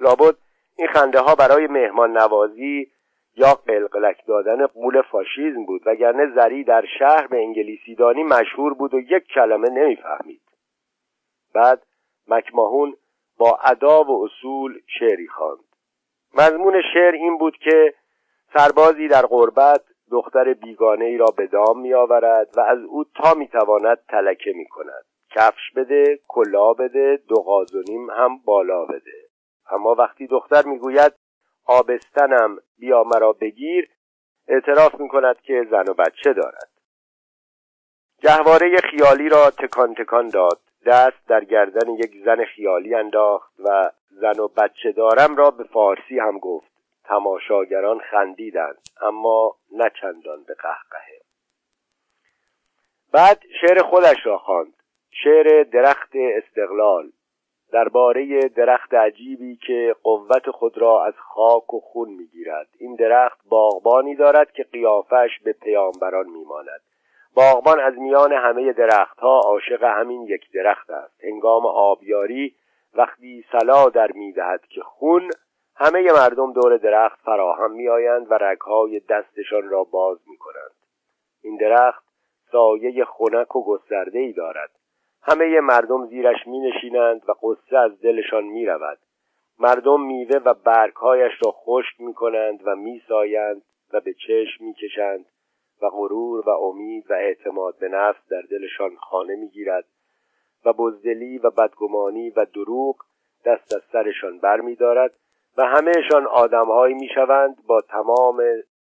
لابد 0.00 0.34
این 0.76 0.88
خنده 0.88 1.20
ها 1.20 1.34
برای 1.34 1.66
مهمان 1.66 2.18
نوازی 2.18 2.90
یا 3.36 3.54
قلقلک 3.66 4.26
دادن 4.26 4.66
قول 4.66 5.02
فاشیزم 5.02 5.64
بود 5.64 5.82
وگرنه 5.86 6.34
زری 6.34 6.64
در 6.64 6.84
شهر 6.98 7.26
به 7.26 7.36
انگلیسی 7.36 7.94
دانی 7.94 8.22
مشهور 8.22 8.74
بود 8.74 8.94
و 8.94 9.00
یک 9.00 9.24
کلمه 9.34 9.68
نمی‌فهمید. 9.68 10.42
بعد 11.54 11.82
مکماهون 12.28 12.96
با 13.38 13.58
ادا 13.64 14.04
و 14.04 14.24
اصول 14.24 14.80
شعری 14.98 15.28
خواند. 15.28 15.64
مضمون 16.34 16.82
شعر 16.94 17.14
این 17.14 17.38
بود 17.38 17.56
که 17.56 17.94
سربازی 18.54 19.08
در 19.08 19.26
غربت 19.26 19.84
دختر 20.10 20.54
بیگانه 20.54 21.04
ای 21.04 21.16
را 21.16 21.26
به 21.36 21.46
دام 21.46 21.80
می 21.80 21.94
آورد 21.94 22.48
و 22.56 22.60
از 22.60 22.78
او 22.78 23.04
تا 23.04 23.34
می 23.34 23.48
تواند 23.48 23.98
تلکه 24.08 24.52
می 24.52 24.66
کند 24.66 25.04
کفش 25.30 25.72
بده 25.76 26.18
کلا 26.28 26.72
بده 26.72 27.18
دو 27.28 27.34
غازونیم 27.34 28.10
هم 28.10 28.38
بالا 28.38 28.84
بده. 28.84 29.28
اما 29.70 29.94
وقتی 29.94 30.26
دختر 30.26 30.64
می‌گوید 30.64 31.12
آبستنم 31.66 32.58
بیا 32.78 33.04
مرا 33.04 33.32
بگیر 33.32 33.88
اعتراف 34.48 35.00
می 35.00 35.08
کند 35.08 35.40
که 35.40 35.66
زن 35.70 35.84
و 35.88 35.94
بچه 35.94 36.32
دارد. 36.32 36.70
گهواره 38.22 38.76
خیالی 38.76 39.28
را 39.28 39.50
تکان 39.50 39.94
تکان 39.94 40.28
داد. 40.28 40.60
دست 40.86 41.28
در 41.28 41.44
گردن 41.44 41.90
یک 41.90 42.12
زن 42.24 42.44
خیالی 42.44 42.94
انداخت 42.94 43.52
و 43.64 43.90
زن 44.10 44.40
و 44.40 44.48
بچه 44.48 44.92
دارم 44.92 45.36
را 45.36 45.50
به 45.50 45.64
فارسی 45.64 46.18
هم 46.18 46.38
گفت. 46.38 46.78
تماشاگران 47.04 47.98
خندیدند 47.98 48.78
اما 49.02 49.56
نه 49.72 49.90
چندان 50.00 50.44
به 50.46 50.54
قهقهه. 50.54 51.20
بعد 53.12 53.42
شعر 53.60 53.82
خودش 53.82 54.26
را 54.26 54.38
خواند. 54.38 54.74
شعر 55.10 55.62
درخت 55.62 56.10
استقلال. 56.14 57.10
درباره 57.72 58.48
درخت 58.48 58.94
عجیبی 58.94 59.56
که 59.56 59.96
قوت 60.02 60.50
خود 60.50 60.78
را 60.78 61.04
از 61.04 61.14
خاک 61.18 61.74
و 61.74 61.80
خون 61.80 62.08
می‌گیرد. 62.08 62.68
این 62.78 62.94
درخت 62.94 63.40
باغبانی 63.48 64.16
دارد 64.16 64.52
که 64.52 64.62
قیافش 64.62 65.40
به 65.44 65.52
پیامبران 65.52 66.26
میماند. 66.26 66.80
باغبان 67.38 67.80
از 67.80 67.98
میان 67.98 68.32
همه 68.32 68.72
درختها 68.72 69.40
عاشق 69.40 69.82
همین 69.82 70.22
یک 70.22 70.52
درخت 70.52 70.90
است 70.90 71.24
هنگام 71.24 71.66
آبیاری 71.66 72.54
وقتی 72.94 73.44
سلا 73.52 73.88
در 73.88 74.12
می‌دهد 74.12 74.66
که 74.66 74.80
خون 74.80 75.30
همه 75.76 76.12
مردم 76.12 76.52
دور 76.52 76.76
درخت 76.76 77.20
فراهم 77.20 77.70
میآیند 77.70 78.30
و 78.30 78.34
رگهای 78.34 79.00
دستشان 79.00 79.68
را 79.68 79.84
باز 79.84 80.18
می 80.26 80.36
کنند. 80.36 80.70
این 81.42 81.56
درخت 81.56 82.04
سایه 82.52 83.04
خنک 83.04 83.56
و 83.56 83.64
گسترده 83.64 84.18
ای 84.18 84.32
دارد 84.32 84.70
همه 85.22 85.60
مردم 85.60 86.06
زیرش 86.06 86.46
می 86.46 86.60
نشینند 86.60 87.22
و 87.28 87.32
قصه 87.42 87.78
از 87.78 88.00
دلشان 88.00 88.44
می 88.44 88.66
رود. 88.66 88.98
مردم 89.58 90.00
میوه 90.00 90.40
و 90.44 90.54
برگهایش 90.54 91.32
را 91.44 91.52
خشک 91.52 92.00
می 92.00 92.14
کنند 92.14 92.60
و 92.64 92.76
می 92.76 93.02
سایند 93.08 93.62
و 93.92 94.00
به 94.00 94.14
چشم 94.14 94.64
می 94.64 94.74
کشند 94.74 95.26
و 95.82 95.88
غرور 95.88 96.48
و 96.48 96.50
امید 96.50 97.10
و 97.10 97.14
اعتماد 97.14 97.78
به 97.78 97.88
نفس 97.88 98.28
در 98.30 98.42
دلشان 98.50 98.96
خانه 98.96 99.36
می 99.36 99.48
گیرد 99.48 99.84
و 100.64 100.72
بزدلی 100.72 101.38
و 101.38 101.50
بدگمانی 101.50 102.30
و 102.30 102.44
دروغ 102.44 102.96
دست 103.44 103.76
از 103.76 103.82
سرشان 103.92 104.38
بر 104.38 104.60
می 104.60 104.76
و 105.56 105.62
همهشان 105.62 106.26
آدمهایی 106.26 106.94
می‌شوند 106.94 107.66
با 107.66 107.80
تمام 107.80 108.42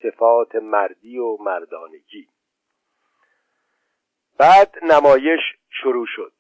صفات 0.03 0.55
مردی 0.55 1.19
و 1.19 1.37
مردانگی. 1.41 2.29
بعد 4.39 4.75
نمایش 4.83 5.41
شروع 5.83 6.07
شد. 6.09 6.33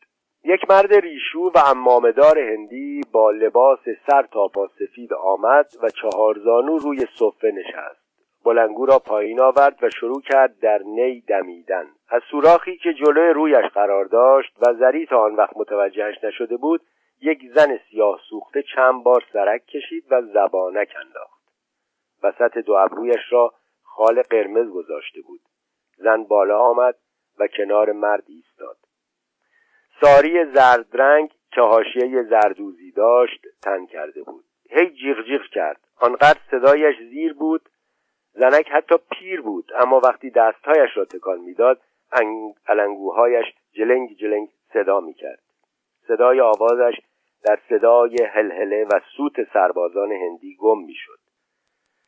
یک 0.44 0.70
مرد 0.70 0.94
ریشو 0.94 1.52
و 1.54 1.58
امامدار 1.66 2.38
هندی 2.38 3.00
با 3.12 3.30
لباس 3.30 3.80
سر 4.06 4.22
تا 4.22 4.48
پا 4.48 4.68
سفید 4.78 5.12
آمد 5.12 5.66
و 5.82 5.90
چهارزانو 5.90 6.78
روی 6.78 7.06
صفه 7.18 7.50
نشست. 7.50 8.09
بلنگو 8.44 8.86
را 8.86 8.98
پایین 8.98 9.40
آورد 9.40 9.78
و 9.82 9.90
شروع 9.90 10.22
کرد 10.22 10.58
در 10.58 10.78
نی 10.84 11.20
دمیدن. 11.20 11.86
از 12.08 12.22
سوراخی 12.30 12.76
که 12.76 12.94
جلوی 12.94 13.32
رویش 13.32 13.72
قرار 13.74 14.04
داشت 14.04 14.52
و 14.60 14.74
زری 14.74 15.06
تا 15.06 15.18
آن 15.22 15.36
وقت 15.36 15.56
متوجهش 15.56 16.24
نشده 16.24 16.56
بود 16.56 16.80
یک 17.20 17.38
زن 17.54 17.78
سیاه 17.90 18.20
سوخته 18.30 18.62
چند 18.74 19.04
بار 19.04 19.24
سرک 19.32 19.66
کشید 19.66 20.04
و 20.10 20.22
زبانک 20.22 20.88
انداخت. 21.00 21.40
وسط 22.22 22.58
دو 22.58 22.72
ابرویش 22.72 23.32
را 23.32 23.52
خال 23.82 24.22
قرمز 24.22 24.70
گذاشته 24.70 25.20
بود. 25.20 25.40
زن 25.96 26.24
بالا 26.24 26.58
آمد 26.58 26.94
و 27.38 27.46
کنار 27.46 27.92
مرد 27.92 28.24
ایستاد. 28.26 28.76
ساری 30.00 30.44
زرد 30.44 30.86
رنگ 30.92 31.30
که 31.52 31.60
حاشیه 31.60 32.22
زردوزی 32.22 32.92
داشت 32.92 33.46
تن 33.62 33.86
کرده 33.86 34.22
بود. 34.22 34.44
هی 34.70 34.90
جیغ 34.90 35.26
جیغ 35.26 35.42
کرد. 35.42 35.80
آنقدر 36.00 36.40
صدایش 36.50 36.96
زیر 36.98 37.32
بود 37.32 37.69
زنک 38.32 38.68
حتی 38.72 38.94
پیر 39.10 39.40
بود 39.40 39.72
اما 39.76 40.00
وقتی 40.00 40.30
دستهایش 40.30 40.96
را 40.96 41.04
تکان 41.04 41.40
می‌داد 41.40 41.80
علنگوهایش 42.68 43.46
جلنگ 43.72 44.16
جلنگ 44.16 44.48
صدا 44.72 45.00
می‌کرد. 45.00 45.42
صدای 46.08 46.40
آوازش 46.40 46.94
در 47.44 47.58
صدای 47.68 48.16
هلهله 48.22 48.84
و 48.84 49.00
سوت 49.16 49.52
سربازان 49.52 50.12
هندی 50.12 50.56
گم 50.60 50.78
می‌شد. 50.84 51.18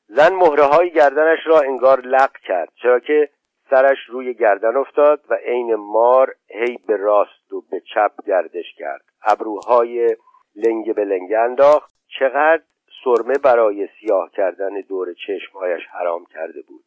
زن 0.06 0.34
مهره 0.34 0.64
های 0.64 0.90
گردنش 0.90 1.38
را 1.46 1.60
انگار 1.60 2.00
لق 2.00 2.36
کرد 2.36 2.72
چرا 2.82 3.00
که 3.00 3.28
سرش 3.70 3.98
روی 4.08 4.34
گردن 4.34 4.76
افتاد 4.76 5.24
و 5.28 5.34
عین 5.34 5.74
مار 5.74 6.34
هی 6.48 6.78
به 6.88 6.96
راست 6.96 7.52
و 7.52 7.60
به 7.70 7.80
چپ 7.94 8.12
گردش 8.26 8.74
کرد. 8.76 9.02
ابروهای 9.24 10.16
لنگ 10.54 10.94
به 10.94 11.04
لنگ 11.04 11.32
انداخت. 11.32 11.92
چقدر 12.18 12.62
سرمه 13.04 13.34
برای 13.38 13.88
سیاه 14.00 14.30
کردن 14.30 14.80
دور 14.80 15.14
چشمهایش 15.14 15.82
حرام 15.86 16.24
کرده 16.24 16.62
بود. 16.62 16.84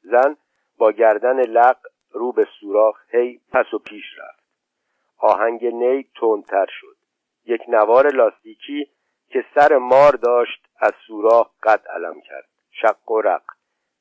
زن 0.00 0.36
با 0.78 0.92
گردن 0.92 1.40
لق 1.40 1.76
رو 2.10 2.32
به 2.32 2.46
سوراخ 2.60 3.14
هی 3.14 3.40
پس 3.52 3.74
و 3.74 3.78
پیش 3.78 4.04
رفت. 4.18 4.44
آهنگ 5.18 5.66
نی 5.66 6.10
تندتر 6.20 6.66
شد. 6.68 6.96
یک 7.46 7.60
نوار 7.68 8.10
لاستیکی 8.14 8.90
که 9.28 9.44
سر 9.54 9.76
مار 9.76 10.12
داشت 10.12 10.66
از 10.80 10.92
سوراخ 11.06 11.50
قد 11.62 11.88
علم 11.88 12.20
کرد. 12.20 12.48
شق 12.70 13.10
و 13.10 13.20
رق. 13.20 13.42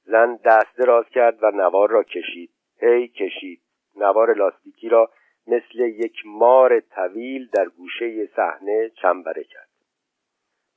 زن 0.04 0.40
دست 0.46 0.78
دراز 0.78 1.06
کرد 1.10 1.44
و 1.44 1.52
نوار 1.52 1.90
را 1.90 2.04
کشید. 2.04 2.52
هی 2.82 3.08
کشید. 3.08 3.62
نوار 3.96 4.34
لاستیکی 4.34 4.90
را 4.90 5.12
مثل 5.48 5.80
یک 5.80 6.16
مار 6.26 6.80
طویل 6.80 7.50
در 7.54 7.70
گوشه 7.70 8.30
صحنه 8.36 8.92
چنبره 9.02 9.44
کرد. 9.44 9.69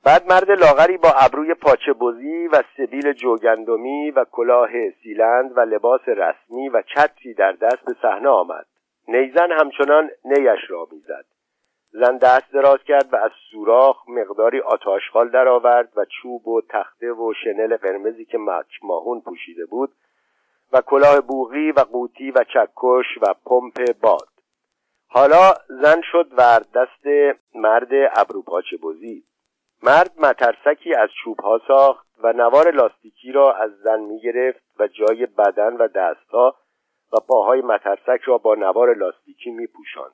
بعد 0.05 0.27
مرد 0.27 0.51
لاغری 0.51 0.97
با 0.97 1.09
ابروی 1.09 1.53
پاچه 1.53 1.93
بزی 1.93 2.47
و 2.47 2.63
سبیل 2.77 3.13
جوگندمی 3.13 4.11
و 4.11 4.25
کلاه 4.31 4.69
سیلند 5.03 5.57
و 5.57 5.59
لباس 5.59 6.01
رسمی 6.07 6.69
و 6.69 6.81
چتری 6.81 7.33
در 7.33 7.51
دست 7.51 7.85
به 7.85 7.95
صحنه 8.01 8.29
آمد. 8.29 8.65
نیزن 9.07 9.51
همچنان 9.51 10.09
نیش 10.25 10.59
را 10.69 10.87
می‌زد. 10.91 11.25
زن 11.91 12.17
دست 12.17 12.53
دراز 12.53 12.79
کرد 12.87 13.13
و 13.13 13.15
از 13.15 13.31
سوراخ 13.51 14.09
مقداری 14.09 14.59
آتاشخال 14.59 15.29
درآورد 15.29 15.89
و 15.95 16.05
چوب 16.05 16.47
و 16.47 16.61
تخته 16.69 17.11
و 17.11 17.33
شنل 17.43 17.77
قرمزی 17.77 18.25
که 18.25 18.37
ماهون 18.83 19.21
پوشیده 19.21 19.65
بود 19.65 19.91
و 20.73 20.81
کلاه 20.81 21.21
بوغی 21.21 21.71
و 21.71 21.79
قوطی 21.79 22.31
و 22.31 22.43
چکش 22.43 23.05
و 23.21 23.33
پمپ 23.45 23.99
باد. 24.01 24.27
حالا 25.07 25.53
زن 25.67 26.01
شد 26.11 26.31
و 26.37 26.59
دست 26.75 27.35
مرد 27.55 27.89
ابروپاچه 28.15 28.77
بزی. 28.77 29.23
مرد 29.85 30.11
مترسکی 30.19 30.95
از 30.95 31.09
چوب 31.23 31.39
ها 31.39 31.61
ساخت 31.67 32.07
و 32.23 32.33
نوار 32.33 32.71
لاستیکی 32.71 33.31
را 33.31 33.53
از 33.53 33.71
زن 33.71 33.99
می 33.99 34.19
گرفت 34.19 34.63
و 34.79 34.87
جای 34.87 35.25
بدن 35.25 35.77
و 35.77 35.87
دستها 35.87 36.55
و 37.13 37.17
پاهای 37.27 37.61
مترسک 37.61 38.21
را 38.25 38.37
با 38.37 38.55
نوار 38.55 38.95
لاستیکی 38.95 39.51
می 39.51 39.67
پوشند. 39.67 40.13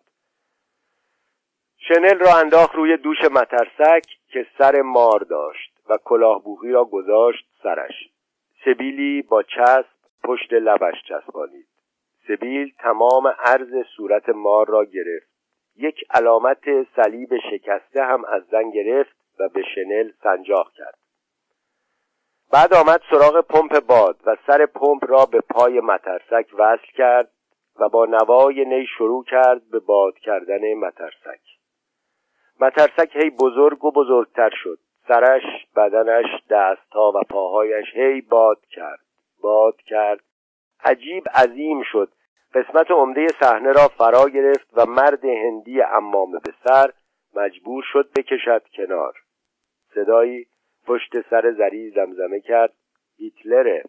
شنل 1.78 2.20
را 2.20 2.38
انداخت 2.38 2.76
روی 2.76 2.98
دوش 2.98 3.18
مترسک 3.32 4.06
که 4.28 4.48
سر 4.58 4.82
مار 4.82 5.20
داشت 5.20 5.74
و 5.90 5.98
کلاهبوغی 5.98 6.72
را 6.72 6.86
گذاشت 6.86 7.46
سرش. 7.64 8.10
سبیلی 8.66 9.22
با 9.22 9.44
چسب 9.44 9.90
پشت 10.24 10.54
لبش 10.54 11.04
چسبانید. 11.10 11.68
سبیل 12.28 12.74
تمام 12.80 13.28
عرض 13.28 13.86
صورت 13.98 14.30
مار 14.30 14.68
را 14.68 14.86
گرفت. 14.86 15.30
یک 15.76 15.96
علامت 16.10 16.64
صلیب 16.96 17.30
شکسته 17.52 18.04
هم 18.04 18.26
از 18.26 18.44
زن 18.52 18.70
گرفت 18.70 19.19
و 19.40 19.50
به 19.50 19.64
شنل 19.76 20.12
سنجاق 20.24 20.72
کرد. 20.72 20.98
بعد 22.52 22.74
آمد 22.74 23.02
سراغ 23.12 23.42
پمپ 23.42 23.80
باد 23.80 24.20
و 24.26 24.36
سر 24.48 24.66
پمپ 24.66 25.12
را 25.12 25.26
به 25.26 25.42
پای 25.42 25.80
مترسک 25.80 26.46
وصل 26.58 26.88
کرد 26.98 27.32
و 27.80 27.90
با 27.90 28.06
نوای 28.06 28.66
نی 28.66 28.88
شروع 28.98 29.24
کرد 29.24 29.70
به 29.72 29.80
باد 29.80 30.18
کردن 30.18 30.74
مترسک. 30.74 31.42
مترسک 32.60 33.16
هی 33.16 33.30
بزرگ 33.30 33.86
و 33.86 33.92
بزرگتر 33.92 34.50
شد. 34.64 34.80
سرش 35.08 35.44
بدنش 35.76 36.44
دستها 36.50 37.12
و 37.16 37.22
پاهایش 37.30 37.88
هی 37.94 38.22
باد 38.22 38.66
کرد 38.66 39.06
باد 39.42 39.76
کرد. 39.82 40.20
عجیب 40.84 41.24
عظیم 41.36 41.84
شد. 41.84 42.12
قسمت 42.54 42.92
عمده 42.92 43.28
صحنه 43.42 43.72
را 43.72 43.88
فرا 43.88 44.30
گرفت 44.30 44.68
و 44.74 44.86
مرد 44.86 45.26
هندی 45.26 45.82
امامه 45.82 46.40
به 46.40 46.54
سر 46.68 46.92
مجبور 47.36 47.84
شد 47.84 48.10
بکشد 48.16 48.64
کنار. 48.74 49.14
صدایی 49.96 50.48
پشت 50.88 51.30
سر 51.30 51.52
زری 51.58 51.90
زمزمه 51.90 52.40
کرد. 52.40 52.74
هیتلره 53.18 53.84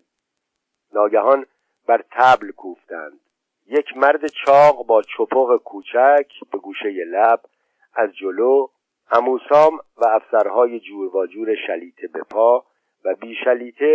ناگهان 0.95 1.47
بر 1.87 2.05
تبل 2.11 2.51
کوفتند. 2.51 3.21
یک 3.67 3.97
مرد 3.97 4.27
چاق 4.27 4.87
با 4.87 5.03
چپق 5.03 5.57
کوچک 5.65 6.33
به 6.53 6.59
گوشه 6.59 6.91
لب 6.91 7.41
از 7.95 8.11
جلو 8.17 8.67
اموسام 9.13 9.79
و 9.97 10.09
افسرهای 10.09 10.81
جور 10.81 11.17
و 11.17 11.27
جور 11.27 11.55
شلیته 11.67 12.07
به 12.07 12.23
پا 12.23 12.65
و 13.05 13.15
بی 13.15 13.35
شلیته 13.45 13.95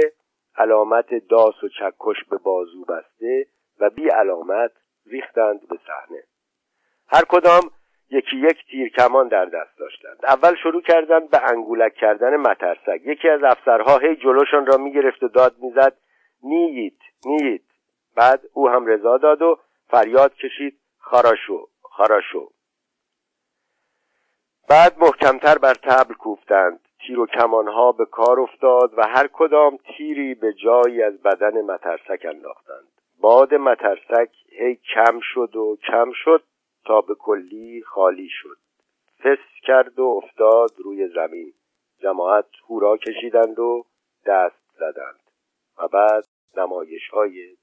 علامت 0.57 1.27
داس 1.29 1.63
و 1.63 1.69
چکش 1.69 2.23
به 2.29 2.37
بازو 2.37 2.85
بسته 2.85 3.45
و 3.79 3.89
بی 3.89 4.09
علامت 4.09 4.71
ریختند 5.05 5.67
به 5.67 5.79
صحنه. 5.87 6.23
هر 7.07 7.23
کدام 7.29 7.71
یکی 8.09 8.37
یک 8.37 8.65
تیر 8.71 8.89
کمان 8.89 9.27
در 9.27 9.45
دست 9.45 9.79
داشتند. 9.79 10.19
اول 10.23 10.55
شروع 10.63 10.81
کردند 10.81 11.29
به 11.29 11.51
انگولک 11.51 11.93
کردن 11.93 12.35
مترسک. 12.35 13.01
یکی 13.05 13.29
از 13.29 13.43
افسرها 13.43 13.97
هی 13.97 14.15
جلوشان 14.15 14.65
را 14.65 14.77
می‌گرفت 14.77 15.23
و 15.23 15.27
داد 15.27 15.55
می‌زد 15.59 15.97
نیید 16.43 17.01
نیید 17.25 17.65
بعد 18.15 18.41
او 18.53 18.69
هم 18.69 18.85
رضا 18.85 19.17
داد 19.17 19.41
و 19.41 19.59
فریاد 19.87 20.35
کشید 20.35 20.79
خراشو 20.99 21.67
خراشو 21.97 22.49
بعد 24.69 24.99
محکمتر 24.99 25.57
بر 25.57 25.73
تبل 25.73 26.13
کوفتند. 26.13 26.79
تیر 27.07 27.19
و 27.19 27.25
کمانها 27.25 27.91
به 27.91 28.05
کار 28.05 28.39
افتاد 28.39 28.93
و 28.97 29.07
هر 29.07 29.27
کدام 29.33 29.77
تیری 29.77 30.33
به 30.35 30.53
جایی 30.53 31.03
از 31.03 31.21
بدن 31.21 31.61
مترسک 31.61 32.25
انداختند. 32.25 32.87
باد 33.21 33.53
مترسک 33.53 34.29
هی 34.59 34.75
کم 34.75 35.19
شد 35.21 35.55
و 35.55 35.77
کم 35.87 36.11
شد. 36.23 36.43
تا 36.85 37.01
به 37.01 37.15
کلی 37.15 37.81
خالی 37.81 38.27
شد. 38.31 38.57
فس 39.23 39.67
کرد 39.67 39.99
و 39.99 40.03
افتاد 40.03 40.71
روی 40.77 41.07
زمین. 41.07 41.53
جماعت 42.01 42.45
هورا 42.69 42.97
کشیدند 42.97 43.59
و 43.59 43.85
دست 44.25 44.71
زدند. 44.79 45.19
و 45.77 45.87
بعد 45.87 46.25
نمایش 46.57 47.09
های 47.13 47.55